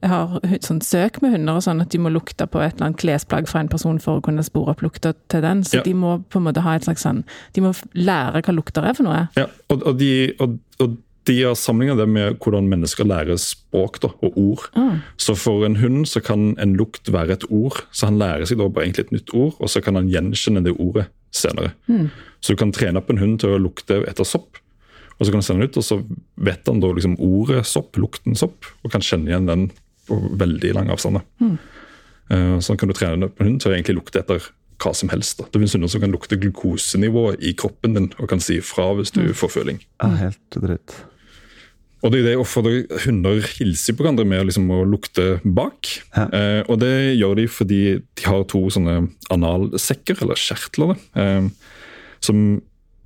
jeg 0.00 0.08
har 0.10 0.40
sånn 0.64 0.80
søk 0.80 1.20
med 1.22 1.34
hunder 1.34 1.58
og 1.58 1.62
sånn 1.66 1.82
at 1.84 1.90
de 1.92 1.98
må 2.00 2.08
lukte 2.12 2.46
på 2.48 2.62
et 2.64 2.74
eller 2.76 2.86
annet 2.90 3.00
klesplagg 3.02 3.48
fra 3.50 3.60
en 3.60 3.68
person 3.68 3.98
for 4.00 4.20
å 4.20 4.24
kunne 4.24 4.42
spore 4.46 4.72
opp 4.72 4.80
lukta 4.84 5.12
til 5.28 5.42
den. 5.44 5.62
Så 5.62 5.76
Ja. 5.78 5.82
de 5.82 5.92
må 5.94 6.24
på 6.30 6.38
en 6.40 6.46
måte 6.48 6.62
ha 6.64 6.74
et 6.74 6.84
slags 6.88 7.02
sånn 7.04 7.24
De 7.52 7.60
må 7.60 7.74
lære 7.94 8.40
hva 8.42 8.54
lukter 8.56 8.82
er 8.88 8.94
for 8.94 9.04
noe. 9.04 9.28
Ja, 9.36 9.46
og, 9.68 9.82
og, 9.86 9.98
de, 9.98 10.32
og, 10.40 10.58
og 10.80 10.96
de 11.28 11.42
har 11.42 11.54
sammenlignet 11.54 11.98
det 12.00 12.08
med 12.08 12.38
hvordan 12.40 12.68
mennesker 12.70 13.04
lærer 13.04 13.36
språk 13.38 14.00
da, 14.00 14.08
og 14.24 14.38
ord. 14.40 14.64
Mm. 14.74 15.02
Så 15.20 15.36
for 15.36 15.66
en 15.66 15.76
hund 15.76 16.06
så 16.08 16.22
kan 16.24 16.54
en 16.58 16.72
lukt 16.80 17.12
være 17.12 17.32
et 17.36 17.44
ord, 17.50 17.84
så 17.92 18.08
han 18.08 18.18
lærer 18.18 18.46
seg 18.48 18.58
da 18.58 18.68
bare 18.68 18.86
egentlig 18.88 19.04
et 19.04 19.12
nytt 19.12 19.34
ord, 19.36 19.52
og 19.60 19.68
så 19.68 19.82
kan 19.84 19.94
han 20.00 20.08
gjenkjenne 20.08 20.64
det 20.64 20.72
ordet 20.80 21.06
senere. 21.30 21.74
Så 22.40 22.54
du 22.54 22.56
kan 22.56 22.72
trene 22.72 22.96
opp 22.98 23.10
en 23.12 23.20
hund 23.20 23.38
til 23.44 23.52
å 23.52 23.60
lukte 23.60 24.00
etter 24.08 24.24
sopp, 24.24 24.56
og 25.20 25.26
så 25.26 25.30
kan 25.30 25.40
du 25.40 25.44
sende 25.44 25.60
den 25.60 25.68
ut, 25.70 25.76
og 25.76 25.84
så 25.84 26.00
vet 26.40 26.66
han 26.66 26.80
da 26.80 26.88
liksom 26.96 27.18
ordet 27.20 27.66
sopp, 27.68 28.00
lukten 28.00 28.34
sopp, 28.34 28.64
og 28.82 28.90
kan 28.90 29.04
kjenne 29.04 29.28
igjen 29.28 29.46
den 29.46 29.66
på 30.10 30.18
veldig 30.40 30.74
lang 30.76 30.90
avstand. 30.92 31.22
Eh, 32.30 32.56
Sånn 32.62 32.78
kan 32.80 32.90
du 32.90 32.96
trene 32.96 33.30
en 33.30 33.46
hund 33.46 33.62
til 33.62 33.72
å 33.72 33.76
egentlig 33.76 33.98
lukte 34.00 34.22
etter 34.22 34.50
hva 34.80 34.92
som 34.96 35.10
helst. 35.12 35.38
Da. 35.38 35.46
Det 35.46 35.60
finnes 35.60 35.76
hunder 35.76 35.92
som 35.92 36.02
kan 36.02 36.12
lukte 36.14 36.38
glukosenivået 36.40 37.42
i 37.44 37.54
kroppen 37.58 37.96
din, 37.96 38.10
og 38.18 38.30
kan 38.32 38.42
si 38.42 38.60
fra 38.64 38.90
hvis 38.96 39.12
du 39.16 39.22
får 39.36 39.54
føling. 39.58 39.80
Ja, 40.00 40.12
helt 40.24 40.60
dritt. 40.62 40.96
Og 42.00 42.14
det 42.14 42.22
er 42.22 42.30
det 42.30 42.36
hvorfor 42.40 42.64
få 42.64 43.00
hunder 43.04 43.42
hilser 43.58 43.92
på 43.92 44.06
hverandre 44.06 44.24
med 44.28 44.46
liksom 44.48 44.70
å 44.72 44.80
lukte 44.88 45.34
bak. 45.44 45.90
Ja. 46.14 46.26
Eh, 46.32 46.60
og 46.64 46.80
det 46.80 46.94
gjør 47.18 47.36
de 47.36 47.44
fordi 47.52 47.82
de 48.00 48.24
har 48.24 48.46
to 48.48 48.62
sånne 48.72 49.02
analsekker, 49.32 50.22
eller 50.24 50.40
kjertler, 50.40 50.94
da, 50.94 51.20
eh, 51.20 51.50
som 52.24 52.40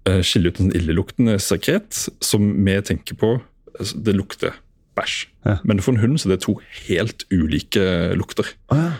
eh, 0.06 0.20
skiller 0.22 0.54
ut 0.54 0.62
en 0.62 0.74
illeluktende 0.78 1.40
sekret, 1.42 2.04
som 2.22 2.46
vi 2.66 2.78
tenker 2.86 3.18
på 3.18 3.34
altså, 3.74 3.98
Det 3.98 4.14
lukter 4.14 4.54
bæsj. 4.96 5.26
Ja. 5.46 5.56
Men 5.64 5.80
for 5.84 5.92
en 5.94 6.00
hund 6.02 6.18
så 6.20 6.28
er 6.28 6.36
det 6.36 6.44
to 6.46 6.56
helt 6.86 7.24
ulike 7.34 7.84
lukter. 8.18 8.46
Ah, 8.70 8.76
ja. 8.78 8.92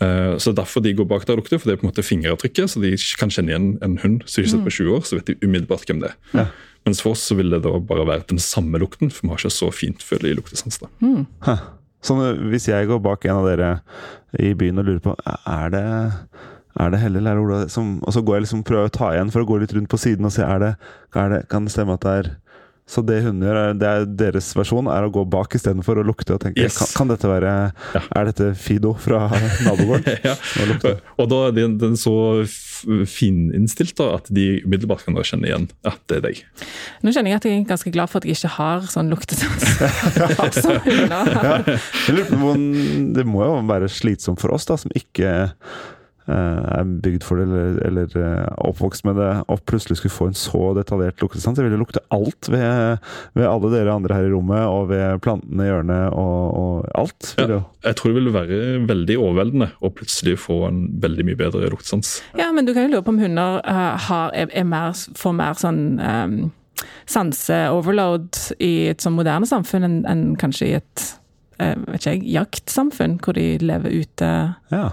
Eh, 0.00 0.36
Så 0.38 0.54
derfor 0.56 0.80
de 0.82 0.94
går 0.96 1.04
bak 1.08 1.26
der 1.26 1.34
og 1.36 1.42
lukter, 1.42 1.58
for 1.60 1.68
det 1.68 1.76
er 1.76 1.80
på 1.82 1.86
en 1.86 1.90
måte 1.92 2.04
fingeravtrykket, 2.06 2.70
så 2.72 2.80
de 2.80 2.94
kan 3.20 3.28
kjenne 3.30 3.52
igjen 3.52 3.70
en 3.84 3.98
hund 4.00 4.22
som 4.26 4.40
ikke 4.40 4.48
har 4.50 4.56
sett 4.56 4.64
på 4.64 4.76
20 4.78 4.94
år, 4.96 5.02
så 5.04 5.18
vet 5.18 5.26
de 5.26 5.36
umiddelbart 5.44 5.84
hvem 5.86 6.00
det 6.00 6.12
er. 6.14 6.16
Ja. 6.32 6.46
Mens 6.86 7.02
for 7.04 7.12
oss 7.12 7.26
så 7.28 7.36
vil 7.36 7.50
det 7.52 7.60
da 7.66 7.74
bare 7.78 8.06
være 8.08 8.24
den 8.30 8.38
samme 8.40 8.78
lukten, 8.80 9.10
for 9.12 9.26
vi 9.26 9.28
har 9.34 9.42
ikke 9.42 9.52
så 9.52 9.68
fintfølelig 9.74 10.38
luktesans. 10.38 10.78
da. 10.80 10.88
Mm. 11.04 11.26
Eh, 11.46 11.60
hvis 12.48 12.68
jeg 12.68 12.86
går 12.88 13.02
bak 13.04 13.24
en 13.28 13.36
av 13.42 13.44
dere 13.50 13.80
i 14.40 14.54
byen 14.56 14.78
og 14.80 14.86
lurer 14.88 15.02
på 15.04 15.12
Er 15.46 15.68
det 15.74 15.82
er 16.80 16.90
det 16.90 17.00
Helle 17.02 17.18
eller 17.18 17.34
er 17.36 17.40
Ola 17.42 17.68
som 17.68 17.98
Og 18.06 18.14
så 18.14 18.22
går 18.24 18.36
jeg 18.38 18.42
liksom 18.46 18.62
prøver 18.64 18.88
å 18.88 18.92
ta 18.94 19.10
igjen 19.12 19.30
for 19.34 19.42
å 19.42 19.48
gå 19.48 19.58
litt 19.60 19.74
rundt 19.74 19.90
på 19.90 19.98
siden 19.98 20.24
og 20.24 20.32
se 20.32 20.40
er 20.46 20.58
det, 20.62 20.70
er 21.14 21.28
det, 21.28 21.40
Kan 21.50 21.66
det 21.66 21.72
stemme 21.74 21.92
at 21.98 22.00
det 22.06 22.14
er 22.20 22.30
Så 22.90 23.04
det 23.06 23.20
hun 23.22 23.38
gjør, 23.44 23.54
er- 23.70 23.74
det 23.78 23.86
er 23.86 24.04
deres 24.24 24.48
versjon, 24.58 24.88
er 24.90 25.04
å 25.06 25.10
gå 25.14 25.22
bak 25.30 25.52
istedenfor 25.54 26.00
å 26.00 26.06
lukte 26.08 26.34
og 26.34 26.40
tenke 26.42 26.58
Yes. 26.64 26.74
kan, 26.80 26.88
kan 26.96 27.12
dette 27.12 27.28
være 27.30 27.52
Ja. 27.94 28.00
Er 28.18 28.24
dette 28.32 28.48
Fido 28.58 28.94
fra 28.98 29.28
nabogården? 29.66 30.18
ja. 30.26 30.34
Og. 30.64 31.04
Og 31.22 31.28
da 31.30 31.38
er 31.48 31.54
den, 31.60 31.76
den 31.78 31.94
så 32.00 32.16
fininnstilt 33.06 33.94
da, 34.00 34.06
at 34.16 34.26
de 34.32 34.46
umiddelbart 34.64 35.04
kan 35.06 35.14
da 35.14 35.22
kjenne 35.26 35.46
igjen 35.50 35.68
at 35.86 36.00
det 36.10 36.18
er 36.18 36.24
deg. 36.26 36.42
Nå 37.04 37.12
kjenner 37.14 37.34
jeg 37.34 37.40
at 37.42 37.46
jeg 37.48 37.60
er 37.60 37.68
ganske 37.68 37.92
glad 37.94 38.10
for 38.10 38.18
at 38.22 38.26
jeg 38.28 38.38
ikke 38.40 38.52
har 38.56 38.86
sånn 38.90 39.10
luktesans. 39.12 39.66
som 40.64 40.80
har. 41.12 41.70
Om- 42.40 43.12
Det 43.14 43.26
må 43.28 43.44
jo 43.46 43.60
være 43.70 43.90
slitsomt 43.92 44.40
for 44.42 44.54
oss, 44.56 44.66
da, 44.68 44.78
som 44.80 44.90
ikke 44.96 45.52
er 46.30 46.90
bygd 47.04 47.24
for 47.26 47.40
det, 47.40 47.46
eller, 47.48 47.78
eller 47.86 48.16
eh, 48.20 48.52
oppvokst 48.68 49.06
med 49.08 49.18
det, 49.20 49.30
og 49.50 49.62
plutselig 49.68 50.00
skulle 50.00 50.14
få 50.14 50.28
en 50.30 50.38
så 50.38 50.70
detaljert 50.78 51.22
luktesans. 51.22 51.58
Jeg 51.58 51.68
ville 51.68 51.80
lukte 51.80 52.02
alt 52.14 52.50
ved, 52.52 53.02
ved 53.38 53.48
alle 53.48 53.72
dere 53.74 53.96
andre 53.96 54.18
her 54.18 54.28
i 54.28 54.32
rommet, 54.32 54.62
og 54.68 54.90
ved 54.92 55.20
plantene 55.24 55.66
i 55.66 55.70
hjørnet, 55.70 56.16
og, 56.16 56.38
og 56.62 56.88
alt. 57.02 57.34
Ja. 57.40 57.60
Jeg 57.86 57.98
tror 57.98 58.12
det 58.12 58.20
vil 58.20 58.32
være 58.34 58.62
veldig 58.88 59.18
overveldende 59.18 59.70
å 59.80 59.92
plutselig 59.94 60.38
få 60.44 60.62
en 60.68 60.82
veldig 61.02 61.28
mye 61.28 61.40
bedre 61.40 61.70
luktesans. 61.72 62.18
Ja, 62.38 62.50
men 62.54 62.68
du 62.68 62.74
kan 62.76 62.88
jo 62.88 62.96
lure 62.96 63.06
på 63.06 63.14
om 63.14 63.20
hunder 63.22 63.60
uh, 63.64 63.94
har, 64.08 64.34
er, 64.36 64.50
er 64.54 64.66
mer, 64.68 64.96
får 65.18 65.36
mer 65.36 65.60
sånn 65.60 65.84
um, 66.00 66.40
sanse-overload 67.10 68.36
i 68.62 68.90
et 68.92 69.02
sånn 69.02 69.16
moderne 69.16 69.48
samfunn 69.48 69.86
enn 69.86 69.96
en 70.08 70.28
kanskje 70.40 70.68
i 70.68 70.76
et 70.78 71.06
eh, 71.60 71.76
vet 71.76 72.00
ikke 72.00 72.14
jeg, 72.14 72.26
jaktsamfunn, 72.36 73.18
hvor 73.24 73.36
de 73.36 73.46
lever 73.62 74.02
ute. 74.02 74.30
Ja. 74.72 74.86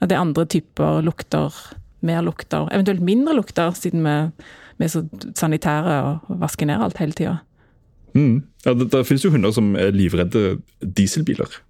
At 0.00 0.10
det 0.10 0.16
er 0.16 0.24
andre 0.24 0.44
typer 0.44 1.02
lukter, 1.04 1.54
mer 2.06 2.22
lukter, 2.26 2.68
eventuelt 2.72 3.04
mindre 3.04 3.36
lukter, 3.38 3.72
siden 3.76 4.04
vi, 4.04 4.16
vi 4.76 4.86
er 4.86 4.92
så 4.92 5.04
sanitære 5.34 6.00
og 6.04 6.40
vasker 6.42 6.68
ned 6.68 6.82
alt 6.84 7.00
hele 7.00 7.16
tida. 7.16 7.38
Mm. 8.16 8.42
Ja, 8.64 8.74
det, 8.74 8.90
det 8.92 9.06
finnes 9.06 9.24
jo 9.24 9.32
hunder 9.32 9.52
som 9.54 9.74
er 9.78 9.94
livredde 9.96 10.58
dieselbiler. 10.80 11.60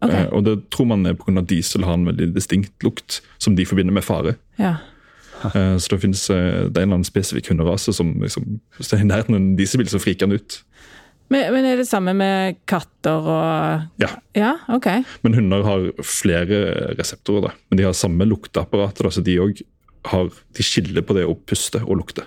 Okay. 0.00 0.24
Eh, 0.24 0.30
og 0.32 0.44
det 0.46 0.56
tror 0.72 0.88
man 0.88 1.06
er 1.06 1.16
pga. 1.18 1.44
diesel 1.44 1.84
har 1.84 1.98
en 1.98 2.08
veldig 2.08 2.32
distinkt 2.34 2.72
lukt 2.84 3.20
som 3.38 3.56
de 3.56 3.66
forbinder 3.68 3.94
med 3.94 4.04
fare. 4.04 4.34
Ja. 4.58 4.76
Eh, 5.44 5.76
så 5.78 5.94
det 5.94 6.00
finnes 6.00 6.24
eh, 6.30 6.36
det 6.68 6.76
er 6.76 6.84
en 6.84 6.88
eller 6.88 6.98
annen 7.00 7.08
spesifikk 7.08 7.50
hunderase 7.52 7.92
som 7.92 8.14
liksom, 8.22 8.60
hvis 8.78 8.92
det 8.92 9.00
er 9.00 9.08
nær 9.08 9.30
en 9.30 9.54
dieselbil, 9.58 9.90
så 9.90 10.00
friker 10.02 10.26
den 10.26 10.40
ut. 10.40 10.62
Men, 11.32 11.48
men 11.54 11.66
er 11.72 11.80
det 11.80 11.88
samme 11.88 12.12
med 12.18 12.60
katter 12.68 13.28
og 13.32 14.02
Ja. 14.02 14.10
Ja, 14.36 14.52
OK. 14.74 14.88
Men 15.24 15.34
hunder 15.38 15.64
har 15.66 15.88
flere 16.04 16.62
reseptorer, 16.98 17.48
da. 17.48 17.52
men 17.70 17.80
de 17.80 17.86
har 17.88 17.96
samme 17.96 18.26
lukteapparat. 18.28 19.00
Da, 19.00 19.10
så 19.12 19.24
de, 19.24 19.38
òg 19.42 19.62
skiller 20.62 21.04
på 21.06 21.14
det 21.16 21.24
å 21.30 21.36
puste 21.46 21.80
og 21.86 21.96
lukte. 22.02 22.26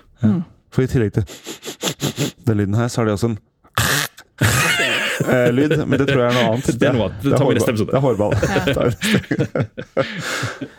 For 0.74 0.84
i 0.84 0.88
tillegg 0.90 1.12
til 1.16 1.24
den 2.46 2.58
lyden 2.60 2.76
her, 2.76 2.88
så 2.92 3.00
har 3.02 3.08
de 3.08 3.14
også 3.16 3.30
en 3.30 3.38
eh, 5.26 5.50
lyd, 5.56 5.74
men 5.88 6.00
det 6.00 6.06
tror 6.08 6.22
jeg 6.22 6.28
er 6.28 6.36
noe 6.36 6.48
annet. 6.52 6.66
Det 6.80 6.88
er 6.88 6.96
noe 6.96 7.06
annet. 7.08 7.22
Det 7.24 7.32
tar 7.36 7.48
vi 7.48 7.56
neste 7.56 7.72
episode. 7.74 7.90
Det 7.92 7.98
er 8.00 8.04
hårball. 8.04 8.32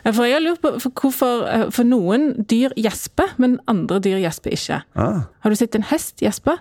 Ja, 0.07 0.11
For 0.15 0.23
jeg 0.27 0.37
har 0.37 0.43
lurt 0.43 0.61
på 0.63 0.69
for 0.79 0.91
hvorfor 1.01 1.41
For 1.75 1.87
noen 1.87 2.29
dyr 2.49 2.71
gjesper, 2.79 3.33
men 3.41 3.57
andre 3.67 3.99
dyr 4.03 4.19
gjesper 4.23 4.55
ikke. 4.55 4.77
ah, 4.95 5.25
Har 5.43 5.51
du 5.51 5.57
sett 5.59 5.75
en 5.75 5.87
hest 5.89 6.21
gjespe? 6.23 6.57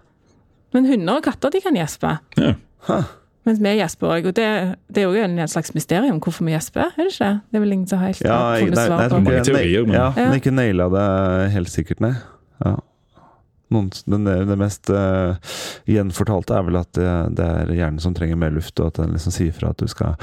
Men 0.75 0.87
hunder 0.91 1.21
og 1.21 1.23
katter 1.25 1.51
de 1.55 1.61
kan 1.65 1.75
gjespe. 1.79 2.17
Ja. 2.41 3.03
Mens 3.47 3.61
vi 3.63 3.77
gjesper 3.79 4.11
òg. 4.11 4.27
Og 4.27 4.35
det, 4.35 4.47
det 4.91 5.03
er 5.05 5.07
jo 5.07 5.23
en 5.23 5.39
slags 5.49 5.71
mysterium 5.77 6.19
hvorfor 6.21 6.45
vi 6.49 6.53
gjesper, 6.57 6.89
er 6.91 6.97
det 7.07 7.13
ikke? 7.13 7.31
Det 7.53 7.59
er 7.59 7.63
vel 7.63 7.73
ingen 7.77 7.87
som 7.87 8.01
har 8.03 8.11
helt 8.11 8.25
ja, 8.27 8.35
har 8.37 8.59
funnet 8.65 8.81
svar 8.81 8.99
på. 8.99 9.07
Det 9.07 9.23
Mange 9.29 9.45
teorier, 9.47 9.87
men- 9.87 9.95
ja, 9.95 10.09
Ja. 10.17 10.25
men 10.31 10.41
ikke 10.41 10.53
naila 10.55 10.89
det 10.91 11.07
helt 11.55 11.71
sikkert, 11.71 12.01
nei. 12.03 12.13
Ja. 12.65 12.75
Noen, 13.71 13.89
den, 14.07 14.25
det 14.27 14.57
mest 14.59 14.91
uh, 14.95 15.35
gjenfortalte 15.91 16.55
er 16.55 16.63
vel 16.69 16.77
at 16.79 16.93
det, 16.95 17.07
det 17.39 17.47
er 17.47 17.73
hjernen 17.75 17.99
som 18.03 18.15
trenger 18.15 18.39
mer 18.39 18.53
luft, 18.55 18.79
og 18.79 18.93
at 18.93 19.01
den 19.01 19.15
liksom 19.17 19.35
sier 19.35 19.55
fra 19.57 19.71
at 19.75 19.79
du 19.83 19.89
skal 19.91 20.15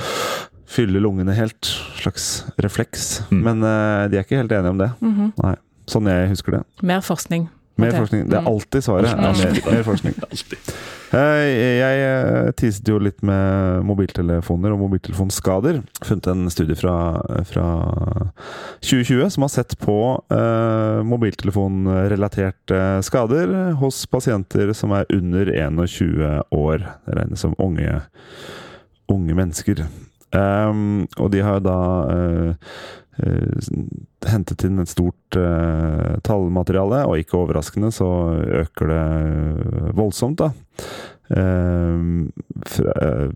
fylle 0.74 1.00
lungene 1.04 1.36
helt. 1.36 1.68
Slags 2.00 2.46
refleks. 2.64 3.22
Mm. 3.32 3.42
Men 3.44 3.64
uh, 3.68 4.08
de 4.12 4.20
er 4.20 4.24
ikke 4.24 4.40
helt 4.40 4.52
enige 4.56 4.72
om 4.76 4.80
det. 4.84 4.92
Mhm. 5.04 5.34
Nei. 5.44 5.56
Sånn 5.92 6.08
jeg 6.08 6.30
husker 6.32 6.56
det. 6.56 6.62
Mer 6.88 7.02
forskning. 7.04 7.50
Mer 7.76 7.92
forskning. 7.98 8.28
Det 8.30 8.38
er 8.38 8.42
Mm. 8.42 8.48
alltid 8.54 8.84
svaret. 8.86 9.10
er 9.10 9.18
mer, 9.18 9.72
mer 9.72 9.84
forskning. 9.84 10.14
Eh, 11.14 11.78
Jeg 11.78 11.98
eh, 12.02 12.52
teaset 12.58 12.88
jo 12.90 12.98
litt 12.98 13.22
med 13.22 13.84
mobiltelefoner 13.86 14.74
og 14.74 14.80
mobiltelefonskader. 14.80 15.84
Funnet 16.02 16.28
en 16.32 16.50
studie 16.50 16.74
fra, 16.74 17.22
fra 17.46 17.66
2020 18.82 19.30
som 19.36 19.46
har 19.46 19.52
sett 19.54 19.76
på 19.78 20.24
eh, 20.34 21.04
mobiltelefonrelaterte 21.06 22.80
skader 23.06 23.54
hos 23.78 24.06
pasienter 24.10 24.74
som 24.74 24.92
er 24.98 25.06
under 25.14 25.46
21 25.54 26.42
år. 26.50 26.88
Det 27.06 27.16
regnes 27.20 27.46
som 27.46 27.54
unge, 27.62 28.02
unge 29.14 29.38
mennesker. 29.38 29.86
Um, 30.34 31.04
og 31.22 31.30
de 31.30 31.44
har 31.46 31.60
da 31.62 31.78
eh, 32.10 32.50
eh, 32.50 32.56
hentet 34.26 34.63
inn 34.65 34.82
et 34.82 34.89
stort 34.89 35.38
uh, 35.38 36.17
tallmateriale, 36.26 37.06
og 37.06 37.17
ikke 37.21 37.38
overraskende 37.43 37.91
så 37.93 38.08
øker 38.63 38.86
det 38.89 39.06
voldsomt, 39.97 40.38
da. 40.41 40.49
Uh, 41.34 41.97
fra, 42.67 42.91
uh, 42.99 43.30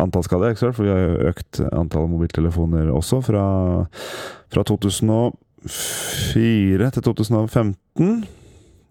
antall 0.00 0.24
så 0.24 0.72
for 0.72 0.82
vi 0.86 0.92
har 0.92 1.00
jo 1.02 1.28
økt 1.32 1.52
antall 1.72 2.06
mobiltelefoner 2.12 2.86
også, 2.94 3.16
fra, 3.26 3.44
fra 4.52 4.60
2004 4.70 6.90
til 6.94 7.02
2015. 7.10 8.24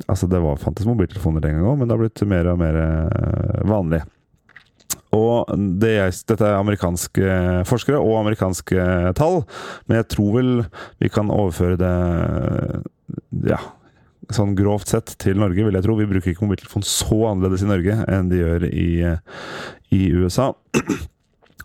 Altså, 0.08 0.28
det 0.28 0.40
var, 0.44 0.60
fantes 0.60 0.88
mobiltelefoner 0.88 1.42
den 1.42 1.56
gangen 1.56 1.70
òg, 1.70 1.78
men 1.80 1.88
det 1.88 1.96
har 1.96 2.04
blitt 2.04 2.24
mer 2.28 2.50
og 2.52 2.60
mer 2.60 2.76
eh, 2.82 3.62
vanlig. 3.70 4.02
Og 5.16 5.54
det 5.82 5.94
jeg, 5.94 6.18
dette 6.32 6.48
er 6.48 6.60
amerikanske 6.60 7.40
forskere 7.70 8.02
og 8.02 8.20
amerikanske 8.20 9.16
tall, 9.18 9.42
men 9.88 10.02
jeg 10.02 10.10
tror 10.16 10.36
vel 10.36 10.54
vi 11.04 11.12
kan 11.14 11.32
overføre 11.34 11.80
det 11.80 11.96
ja, 13.54 13.60
sånn 14.34 14.56
grovt 14.58 14.92
sett 14.92 15.16
til 15.22 15.40
Norge, 15.40 15.66
vil 15.66 15.78
jeg 15.78 15.86
tro. 15.86 15.98
Vi 16.00 16.10
bruker 16.10 16.34
ikke 16.34 16.46
mobiltelefon 16.46 16.86
så 16.88 17.20
annerledes 17.32 17.66
i 17.66 17.70
Norge 17.70 17.98
enn 18.12 18.32
de 18.32 18.42
gjør 18.42 18.70
i, 18.72 18.90
i 19.96 20.02
USA. 20.18 20.52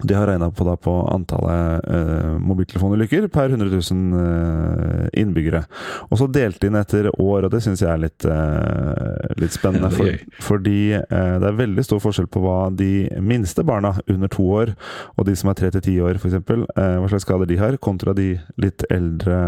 De 0.02 0.14
har 0.16 0.26
regna 0.26 0.50
på, 0.50 0.64
på 0.84 0.94
antallet 1.12 1.88
eh, 1.90 2.36
mobiltelefonulykker 2.40 3.28
per 3.32 3.50
100 3.50 3.68
000 3.70 4.20
eh, 4.20 5.08
innbyggere. 5.22 5.64
Og 6.08 6.20
så 6.20 6.28
delt 6.32 6.64
inn 6.64 6.78
etter 6.78 7.10
år, 7.12 7.46
og 7.46 7.50
det 7.52 7.62
syns 7.64 7.82
jeg 7.84 7.90
er 7.92 8.02
litt, 8.04 8.24
eh, 8.24 9.34
litt 9.40 9.56
spennende. 9.56 9.92
For, 9.94 10.16
fordi 10.44 10.94
eh, 10.98 11.34
det 11.42 11.50
er 11.50 11.60
veldig 11.60 11.84
stor 11.86 12.02
forskjell 12.04 12.30
på 12.32 12.44
hva 12.44 12.58
de 12.74 13.08
minste 13.24 13.64
barna 13.66 13.96
under 14.06 14.32
to 14.32 14.46
år, 14.62 14.74
og 15.16 15.28
de 15.28 15.36
som 15.36 15.52
er 15.52 15.60
tre 15.60 15.72
til 15.74 15.86
ti 15.86 15.98
år 16.00 16.20
f.eks., 16.20 16.40
eh, 16.40 16.96
hva 17.00 17.10
slags 17.10 17.28
skader 17.28 17.50
de 17.50 17.60
har, 17.60 17.78
kontra 17.82 18.16
de 18.16 18.32
litt 18.60 18.86
eldre 18.90 19.40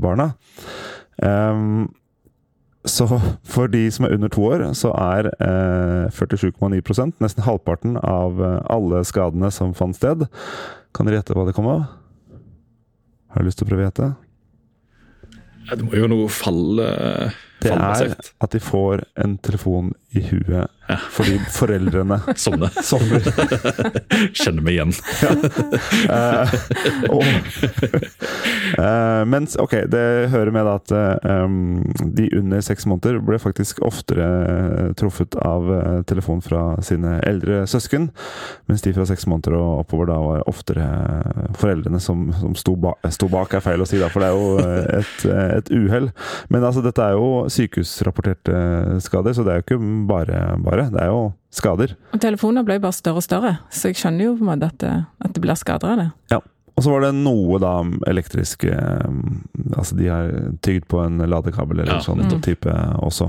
barna. 0.00 0.32
Ehm, 1.24 1.88
så 2.86 3.06
for 3.48 3.70
de 3.70 3.82
som 3.90 4.06
er 4.06 4.14
under 4.14 4.30
to 4.32 4.44
år, 4.46 4.62
så 4.78 4.92
er 4.94 5.30
eh, 5.42 6.06
47,9% 6.14 7.18
nesten 7.22 7.44
halvparten 7.46 7.98
av 7.98 8.38
eh, 8.38 8.60
alle 8.70 9.02
skadene 9.06 9.50
som 9.54 9.74
fant 9.76 9.96
sted. 9.96 10.26
Kan 10.94 11.08
dere 11.08 11.20
gjette 11.20 11.34
hva 11.36 11.46
det 11.48 11.56
kom 11.56 11.68
av? 11.70 11.84
Har 13.34 13.42
du 13.42 13.48
lyst 13.48 13.60
til 13.60 13.66
å 13.66 13.72
prøve 13.72 13.84
å 13.84 13.88
gjette? 13.88 14.12
Det 15.68 15.84
må 15.84 15.98
jo 15.98 16.08
noe 16.08 16.30
fall, 16.32 16.80
eh, 16.80 17.34
Det 17.62 17.74
er 17.74 18.14
at 18.14 18.52
de 18.54 18.60
får 18.62 19.04
en 19.18 19.38
telefon 19.42 19.92
i 20.16 20.22
huet 20.30 20.70
fordi 21.12 21.36
foreldrene 21.52 22.16
Sovner. 22.40 22.72
sovner. 22.82 23.26
Kjenner 24.38 24.64
meg 24.64 24.78
igjen. 24.78 24.94
Eh, 26.08 26.52
og, 27.12 27.24
uh, 28.78 29.22
mens, 29.28 29.56
ok, 29.60 29.74
det 29.90 30.30
hører 30.32 30.50
med 30.54 30.64
da 30.66 30.74
at 30.78 30.92
um, 31.44 31.82
de 32.16 32.28
under 32.38 32.62
seks 32.64 32.86
måneder 32.88 33.18
ble 33.24 33.36
faktisk 33.42 33.82
oftere 33.84 34.92
truffet 34.98 35.36
av 35.44 35.68
telefon 36.08 36.40
fra 36.44 36.62
sine 36.84 37.18
eldre 37.28 37.64
søsken, 37.68 38.08
mens 38.70 38.84
de 38.86 38.94
fra 38.96 39.04
seks 39.10 39.26
måneder 39.28 39.58
og 39.58 39.82
oppover 39.82 40.10
da 40.10 40.18
var 40.22 40.46
oftere 40.50 40.86
foreldrene 41.58 42.00
som, 42.02 42.28
som 42.38 42.56
sto, 42.58 42.76
ba 42.80 42.94
sto 43.12 43.28
bak, 43.32 43.58
er 43.58 43.64
feil 43.64 43.84
å 43.84 43.88
si 43.88 44.00
da, 44.00 44.08
for 44.12 44.24
det 44.24 44.30
er 44.30 44.38
jo 44.38 44.72
et, 45.02 45.28
et 45.58 45.72
uhell. 45.74 46.10
Men 46.48 46.64
altså, 46.64 46.84
dette 46.84 47.04
er 47.04 47.18
jo 47.18 47.47
sykehusrapporterte 47.52 49.00
skader, 49.04 49.34
så 49.36 49.44
det 49.46 49.52
er 49.52 49.60
jo 49.60 49.66
ikke 49.66 49.80
bare 50.08 50.42
bare. 50.64 50.88
Det 50.92 51.02
er 51.02 51.10
jo 51.12 51.32
skader. 51.54 51.96
Og 52.12 52.20
telefoner 52.22 52.66
ble 52.66 52.78
jo 52.78 52.84
bare 52.86 52.96
større 52.96 53.22
og 53.22 53.26
større, 53.26 53.56
så 53.70 53.90
jeg 53.92 54.00
skjønner 54.00 54.28
jo 54.28 54.36
på 54.38 54.46
en 54.46 54.52
måte 54.52 54.70
at 54.70 54.78
det, 54.82 54.94
at 55.24 55.34
det 55.34 55.44
blir 55.44 55.58
skader 55.58 55.94
av 55.94 56.02
det. 56.02 56.08
Og 56.78 56.84
så 56.84 56.92
var 56.92 57.02
det 57.02 57.10
noe 57.18 57.58
da 57.58 57.72
elektrisk 58.06 58.62
eh, 58.70 59.08
Altså 59.74 59.96
de 59.98 60.06
har 60.10 60.28
tygd 60.62 60.86
på 60.90 61.00
en 61.02 61.18
ladekabel 61.26 61.80
eller 61.82 61.96
Ja, 61.98 62.04
sånn 62.04 62.20
nettopp. 62.22 62.42
type 62.46 62.72
også. 63.02 63.26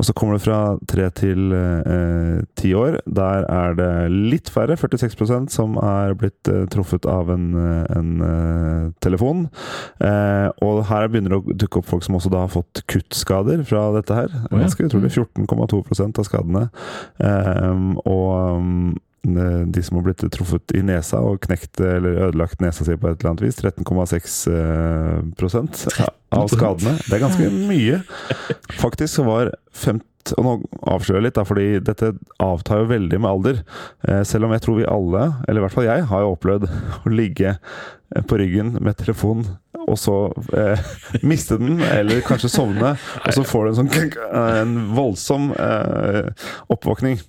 Og 0.00 0.06
så 0.08 0.14
kommer 0.16 0.38
det 0.38 0.44
fra 0.46 0.60
tre 0.88 1.06
til 1.16 1.52
eh, 1.56 2.40
ti 2.58 2.72
år. 2.76 2.96
Der 3.06 3.44
er 3.52 3.76
det 3.78 3.90
litt 4.14 4.48
færre, 4.52 4.76
46% 4.80 5.52
som 5.52 5.76
er 5.80 6.14
blitt 6.18 6.48
eh, 6.50 6.64
truffet 6.72 7.04
av 7.10 7.30
en, 7.34 7.46
eh, 7.60 7.84
en 7.98 8.10
eh, 8.24 8.88
telefon. 9.04 9.44
Eh, 10.00 10.48
og 10.64 10.82
her 10.90 11.08
begynner 11.12 11.36
det 11.36 11.40
å 11.42 11.58
dukke 11.66 11.82
opp 11.82 11.90
folk 11.92 12.06
som 12.06 12.16
også 12.18 12.32
da 12.32 12.44
har 12.46 12.52
fått 12.56 12.82
kuttskader 12.90 13.62
fra 13.68 13.86
dette 13.98 14.16
her. 14.22 14.32
Ganske 14.50 14.88
utrolig. 14.88 15.12
14,2% 15.12 16.20
av 16.20 16.26
skadene. 16.28 16.66
Eh, 17.20 17.78
og 18.08 18.58
um, 18.60 18.98
de 19.22 19.82
som 19.84 19.98
har 19.98 20.04
blitt 20.06 20.22
truffet 20.32 20.72
i 20.78 20.80
nesa 20.86 21.20
og 21.20 21.42
knekt 21.44 21.82
eller 21.84 22.30
ødelagt 22.30 22.62
nesa 22.64 22.86
si 22.86 22.96
på 22.96 23.10
et 23.10 23.20
eller 23.20 23.34
annet 23.34 23.44
vis. 23.44 23.58
13,6 23.60 24.36
eh, 24.54 26.06
av 26.36 26.48
skadene. 26.48 26.94
Det 27.04 27.18
er 27.18 27.24
ganske 27.26 27.50
mye. 27.68 28.00
Faktisk 28.80 29.20
så 29.20 29.26
var 29.28 29.52
50 29.76 30.06
og 30.36 30.44
nå 30.44 30.50
avslører 30.92 31.20
jeg 31.20 31.26
litt, 31.28 31.38
da, 31.38 31.44
fordi 31.48 31.66
dette 31.84 32.10
avtar 32.44 32.82
jo 32.82 32.90
veldig 32.90 33.20
med 33.22 33.30
alder. 33.30 33.62
Eh, 34.06 34.20
selv 34.28 34.46
om 34.46 34.54
jeg 34.54 34.62
tror 34.64 34.78
vi 34.78 34.88
alle, 34.88 35.24
eller 35.48 35.62
i 35.62 35.64
hvert 35.64 35.76
fall 35.76 35.88
jeg, 35.88 36.06
har 36.10 36.24
jo 36.24 36.34
opplevd 36.34 36.68
å 36.68 37.12
ligge 37.12 37.54
eh, 37.54 38.22
på 38.22 38.38
ryggen 38.40 38.76
med 38.84 38.98
telefon 39.00 39.46
og 39.80 39.96
så 39.98 40.16
eh, 40.56 40.90
miste 41.30 41.58
den, 41.60 41.80
eller 41.82 42.22
kanskje 42.26 42.52
sovne, 42.52 42.94
og 43.24 43.36
så 43.36 43.46
får 43.48 43.66
du 43.66 43.72
en 43.72 43.80
sånn 43.80 43.92
en 44.60 44.76
voldsom 44.96 45.50
eh, 45.56 46.50
oppvåkning 46.70 47.20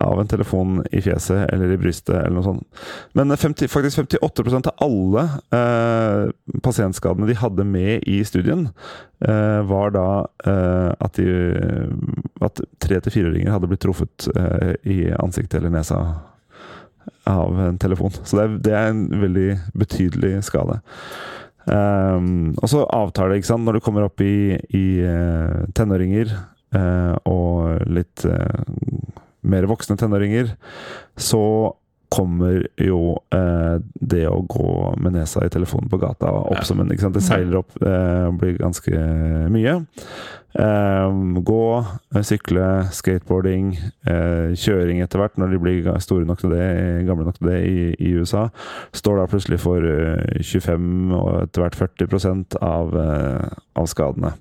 av 0.00 0.20
en 0.20 0.28
telefon 0.28 0.80
i 0.90 1.00
fjeset 1.04 1.46
eller 1.52 1.72
i 1.72 1.78
brystet 1.80 2.14
eller 2.14 2.36
noe 2.36 2.46
sånt. 2.46 2.82
Men 3.16 3.32
50, 3.36 3.68
faktisk 3.72 4.02
58% 4.02 4.70
av 4.70 4.86
alle 4.86 5.24
eh, 5.56 6.60
pasientskadene 6.64 7.28
de 7.30 7.38
hadde 7.40 7.66
med 7.68 8.06
i 8.08 8.20
studien, 8.28 8.68
eh, 9.24 9.60
var 9.68 9.94
da 9.96 10.08
eh, 10.46 10.92
at, 10.98 11.20
de, 11.20 11.86
at 12.44 12.64
tre 12.82 13.00
til 13.00 13.16
fireåringer 13.18 13.54
hadde 13.54 13.70
blitt 13.70 13.84
truffet 13.86 14.28
eh, 14.36 14.74
i 14.84 14.98
ansiktet 15.16 15.60
eller 15.60 15.74
nesa 15.78 16.02
av 17.26 17.60
en 17.60 17.78
telefon. 17.78 18.12
Så 18.24 18.38
det 18.38 18.44
er, 18.44 18.58
det 18.62 18.76
er 18.76 18.92
en 18.92 19.06
veldig 19.22 19.48
betydelig 19.78 20.36
skade. 20.46 20.80
Um, 21.66 22.54
og 22.62 22.70
så 22.70 22.84
avtar 22.94 23.30
det, 23.30 23.40
ikke 23.40 23.50
sant, 23.50 23.66
når 23.66 23.78
du 23.78 23.82
kommer 23.82 24.06
opp 24.06 24.22
i, 24.22 24.54
i 24.70 24.86
eh, 25.02 25.64
tenåringer 25.74 26.30
eh, 26.30 27.14
og 27.26 27.80
litt 27.90 28.22
mer 29.46 29.68
voksne 29.70 29.96
tenåringer, 30.00 30.54
så 31.16 31.42
kommer 32.16 32.62
jo 32.80 33.00
eh, 33.34 33.76
det 34.00 34.24
å 34.30 34.40
gå 34.48 34.72
med 35.02 35.18
nesa 35.18 35.44
i 35.44 35.52
telefonen 35.52 35.90
på 35.92 36.00
gata 36.00 36.32
opp 36.32 36.64
som 36.66 36.80
en 36.80 36.90
ikke 36.92 37.06
sant? 37.06 37.18
Det 37.18 37.24
seiler 37.26 37.60
opp, 37.60 37.76
eh, 37.82 38.30
blir 38.40 38.58
ganske 38.60 39.04
mye. 39.52 39.78
Eh, 40.56 41.10
gå, 41.44 41.86
eh, 42.14 42.22
sykle, 42.24 42.88
skateboarding, 42.96 43.74
eh, 44.08 44.54
kjøring 44.56 45.02
etter 45.04 45.20
hvert, 45.20 45.36
når 45.36 45.52
de 45.52 45.58
blir 45.60 45.88
store 46.00 46.24
nok 46.24 46.40
til 46.40 46.54
det, 46.54 46.68
gamle 47.04 47.26
nok 47.26 47.36
til 47.38 47.50
det 47.50 47.58
i, 47.68 47.82
i 48.00 48.14
USA, 48.16 48.46
står 48.96 49.20
da 49.20 49.26
plutselig 49.28 49.60
for 49.60 49.84
eh, 49.84 50.40
25 50.40 51.12
og 51.12 51.42
etter 51.42 51.64
hvert 51.66 51.76
40 51.76 52.56
av, 52.64 52.96
eh, 52.96 53.58
av 53.76 53.90
skadene. 53.92 54.32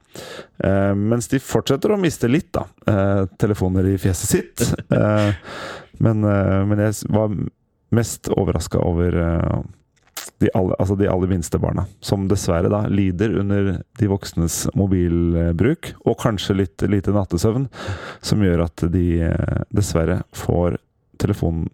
Eh, 0.64 0.94
mens 0.96 1.28
de 1.28 1.42
fortsetter 1.44 1.92
å 1.92 2.00
miste 2.00 2.32
litt, 2.32 2.54
da. 2.56 2.64
Eh, 2.88 3.26
telefoner 3.42 3.92
i 3.92 3.98
fjeset 4.00 4.36
sitt. 4.38 4.70
Eh, 4.96 5.34
men, 6.00 6.24
eh, 6.24 6.62
men 6.68 6.80
jeg 6.80 7.10
var 7.12 7.34
mest 7.96 8.30
overraska 8.36 8.82
over 8.84 9.18
eh, 9.22 9.60
de 10.44 10.50
aller, 10.54 10.76
altså 10.80 10.96
de 11.00 11.08
aller 11.08 11.32
minste 11.32 11.60
barna, 11.62 11.86
som 12.04 12.28
dessverre 12.28 12.70
da 12.72 12.84
lider 12.92 13.38
under 13.40 13.70
de 14.00 14.10
voksnes 14.12 14.66
mobilbruk, 14.76 15.94
og 16.04 16.20
kanskje 16.22 16.58
litt 16.60 16.86
lite 16.92 17.14
nattesøvn, 17.16 17.70
som 18.26 18.44
gjør 18.44 18.66
at 18.68 18.88
de 18.94 19.06
eh, 19.30 19.62
dessverre 19.76 20.22
får 20.36 20.80
telefon, 21.22 21.66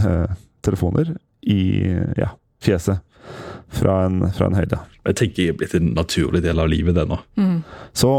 eh, 0.00 0.34
telefoner 0.66 1.14
i 1.42 1.62
ja, 2.18 2.32
fjeset 2.62 3.02
fra 3.72 4.02
en, 4.06 4.24
fra 4.34 4.48
en 4.48 4.56
høyde. 4.58 4.78
Jeg 5.06 5.18
tenker 5.18 5.44
jeg 5.44 5.54
er 5.54 5.60
blitt 5.60 5.76
en 5.78 5.92
naturlig 5.96 6.42
del 6.44 6.60
av 6.62 6.70
livet, 6.70 6.96
det 6.98 7.06
nå. 7.08 7.18
Mm. 7.38 7.60
Så 7.96 8.10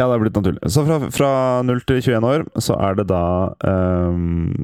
ja, 0.00 0.06
det 0.06 0.14
er 0.14 0.22
blitt 0.22 0.38
naturlig. 0.38 0.70
Så 0.72 0.84
fra, 0.86 0.96
fra 1.12 1.32
0 1.66 1.82
til 1.88 2.00
21 2.00 2.26
år 2.30 2.46
så 2.64 2.76
er 2.80 2.96
det 2.96 3.06
da 3.10 3.24
ehm, 3.68 4.54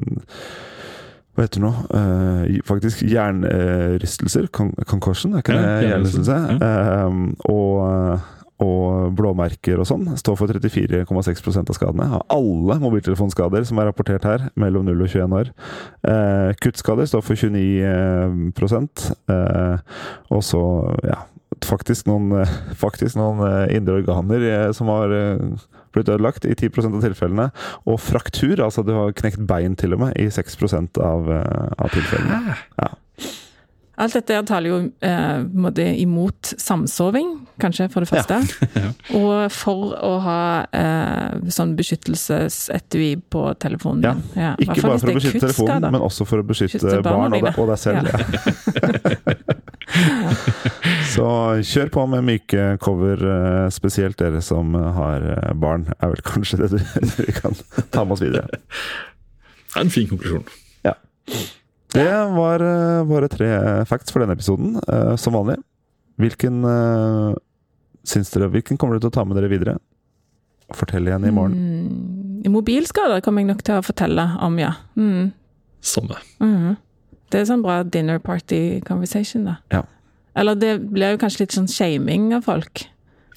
Hva 1.37 1.45
heter 1.45 1.61
det 1.61 1.67
nå? 1.67 1.73
Uh, 1.93 2.55
faktisk 2.65 3.03
jernrystelser, 3.05 4.47
Con 4.49 4.71
concussion, 4.89 5.35
er 5.37 5.43
ikke 5.45 5.53
Ja, 5.53 5.61
det 5.77 5.91
hjernerystelse? 5.91 6.33
hjernerystelse, 6.33 6.65
Ehm, 6.65 7.35
og, 7.45 8.25
og 8.65 9.13
blåmerker 9.19 9.77
og 9.77 9.85
sånn 9.85 10.07
står 10.17 10.35
for 10.39 10.49
34,6% 10.49 11.69
av 11.69 11.77
skadene. 11.77 12.07
Av 12.17 12.25
alle 12.33 12.79
mobiltelefonskader 12.81 13.67
som 13.69 13.77
er 13.77 13.91
rapportert 13.91 14.25
her, 14.25 14.47
mellom 14.57 14.89
0 14.89 14.97
og 15.05 15.13
21 15.13 15.37
år. 15.43 15.53
Uh, 16.01 16.49
kuttskader 16.65 17.05
står 17.05 17.21
for 17.21 17.37
29 17.37 18.51
prosent. 18.57 19.11
Eh, 19.29 19.77
og 20.33 20.41
så, 20.43 20.63
ja 21.05 21.21
Faktisk 21.65 22.07
noen, 22.09 22.31
eh, 22.41 22.53
faktisk 22.77 23.17
noen 23.19 23.41
eh, 23.47 23.75
indre 23.77 24.01
organer 24.01 24.43
eh, 24.47 24.71
som 24.75 24.91
har 24.91 25.13
blitt 25.95 26.11
ødelagt 26.11 26.45
i 26.45 26.53
10% 26.53 26.97
av 26.99 27.01
tilfellene. 27.05 27.49
Og 27.89 27.99
fraktur, 28.03 28.61
altså 28.63 28.85
du 28.85 28.93
har 28.97 29.15
knekt 29.17 29.41
bein 29.49 29.75
til 29.79 29.97
og 29.97 30.05
med, 30.05 30.15
i 30.19 30.29
6 30.29 30.57
av, 31.01 31.31
av 31.31 31.93
tilfellene. 31.95 32.57
Alt 33.97 34.13
dette 34.13 34.35
taler 34.45 34.69
jo 34.69 34.77
eh, 35.01 35.95
imot 36.03 36.51
samsoving, 36.61 37.31
kanskje, 37.57 37.87
for 37.89 38.05
det 38.05 38.11
første. 38.11 38.37
Og 39.17 39.49
for 39.49 39.95
å 40.05 40.11
ha 40.21 40.41
eh, 40.69 41.49
sånn 41.49 41.73
beskyttelsesetui 41.79 43.15
på 43.33 43.47
telefonen 43.57 44.05
Ja, 44.05 44.13
din. 44.13 44.37
Ja, 44.37 44.51
Ikke 44.61 44.83
bare 44.85 45.01
for 45.01 45.09
å 45.09 45.17
beskytte 45.17 45.47
telefonen, 45.47 45.89
men 45.97 46.05
også 46.05 46.29
for 46.29 46.43
å 46.43 46.45
beskytte, 46.45 46.77
Beskytte 46.77 47.01
barna 47.01 47.25
barn 47.25 47.39
og 47.39 47.49
deg, 47.49 47.57
og 47.57 47.73
deg 47.73 47.79
selv. 47.81 48.05
Ja. 49.25 49.37
Så 51.07 51.27
kjør 51.65 51.91
på 51.93 52.03
med 52.11 52.25
myke 52.27 52.65
cover, 52.83 53.21
eh, 53.21 53.67
spesielt 53.73 54.19
dere 54.19 54.41
som 54.45 54.73
har 54.75 55.23
eh, 55.33 55.53
barn, 55.59 55.87
er 55.97 56.13
vel 56.13 56.23
kanskje 56.25 56.59
det 56.61 56.71
du, 56.75 56.79
du 57.17 57.31
kan 57.37 57.55
ta 57.93 58.03
med 58.03 58.17
oss 58.17 58.23
videre. 58.25 58.59
Det 59.67 59.75
er 59.77 59.85
en 59.85 59.93
fin 59.93 60.07
konklusjon. 60.09 60.45
Ja. 60.87 60.95
Det 61.95 62.07
var 62.35 62.63
eh, 62.65 63.01
våre 63.09 63.29
tre 63.31 63.51
facts 63.89 64.13
for 64.13 64.23
denne 64.23 64.37
episoden, 64.37 64.77
eh, 64.87 65.13
som 65.21 65.37
vanlig. 65.37 65.59
Hvilken 66.17 66.63
syns 68.07 68.31
dere, 68.33 68.47
hvilken 68.49 68.79
kommer 68.79 68.95
dere 68.95 69.05
til 69.05 69.11
å 69.11 69.17
ta 69.19 69.25
med 69.27 69.37
dere 69.37 69.51
videre? 69.51 69.75
Fortell 70.73 71.05
igjen 71.07 71.27
i 71.29 71.33
morgen. 71.35 71.59
Mm, 72.41 72.47
mobilskader 72.51 73.21
kommer 73.23 73.43
jeg 73.43 73.51
nok 73.51 73.61
til 73.67 73.77
å 73.77 73.83
fortelle 73.85 74.25
om, 74.43 74.57
ja. 74.59 74.73
Mm. 74.97 75.29
Samme. 75.85 76.17
Mm. 76.41 76.73
Det 77.29 77.41
er 77.41 77.47
sånn 77.51 77.63
bra 77.63 77.83
dinner 77.85 78.17
party 78.23 78.79
conversation, 78.87 79.45
da. 79.45 79.59
Ja. 79.71 79.83
Eller 80.37 80.55
det 80.55 80.75
blir 80.93 81.15
jo 81.15 81.17
kanskje 81.23 81.43
litt 81.45 81.55
sånn 81.57 81.67
shaming 81.71 82.29
av 82.37 82.45
folk. 82.45 82.85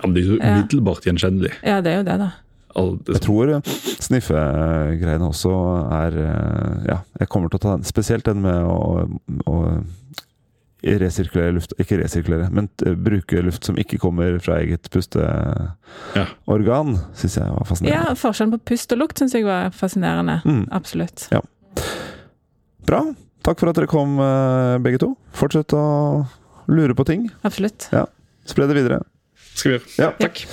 Ja, 0.01 0.07
men 0.07 0.15
det 0.15 0.23
er 0.23 0.29
jo 0.31 0.39
Ja. 0.41 0.55
umiddelbart 0.61 1.05
gjenkjennelig. 1.09 1.53
Ja, 1.65 1.81
det 1.85 1.93
er 1.93 1.97
jo 2.01 2.07
det, 2.09 2.19
da. 2.21 2.31
Jeg 3.11 3.21
tror 3.25 3.51
eh, 3.57 3.61
sniffegreiene 3.99 5.27
også 5.27 5.51
er 5.91 6.15
eh, 6.23 6.85
Ja, 6.87 6.99
jeg 7.19 7.29
kommer 7.29 7.51
til 7.51 7.59
å 7.59 7.63
ta 7.65 7.73
den. 7.75 7.83
Spesielt 7.89 8.25
den 8.25 8.41
med 8.45 8.63
å, 8.63 9.09
å 9.51 9.57
resirkulere 10.81 11.53
luft 11.59 11.75
Ikke 11.83 11.99
resirkulere, 12.01 12.47
men 12.55 12.69
bruke 13.05 13.43
luft 13.45 13.67
som 13.69 13.77
ikke 13.77 13.99
kommer 14.01 14.39
fra 14.41 14.61
eget 14.63 14.87
pusteorgan, 14.95 15.75
Ja. 16.17 16.29
syns 17.19 17.37
jeg 17.37 17.51
var 17.53 17.67
fascinerende. 17.69 18.09
Ja. 18.09 18.15
Forskjellen 18.17 18.55
på 18.55 18.63
pust 18.73 18.93
og 18.95 18.99
lukt 19.03 19.19
syns 19.21 19.35
jeg 19.37 19.45
var 19.45 19.71
fascinerende. 19.77 20.39
Mm. 20.47 20.63
Absolutt. 20.73 21.27
Bra. 22.87 23.03
Takk 23.45 23.59
for 23.61 23.69
at 23.71 23.77
dere 23.77 23.87
kom, 23.91 24.19
eh, 24.21 24.79
begge 24.79 24.99
to. 25.01 25.17
Fortsett 25.37 25.73
å 25.77 26.27
lure 26.77 26.95
på 26.99 27.07
ting. 27.09 27.29
Absolutt. 27.47 27.89
Spre 28.47 28.67
det 28.71 28.77
videre. 28.79 29.03
skal 29.55 29.73
vi 29.73 29.79
gjøre. 29.79 29.91
Ja. 29.99 30.11
Ja. 30.11 30.27
Takk. 30.27 30.45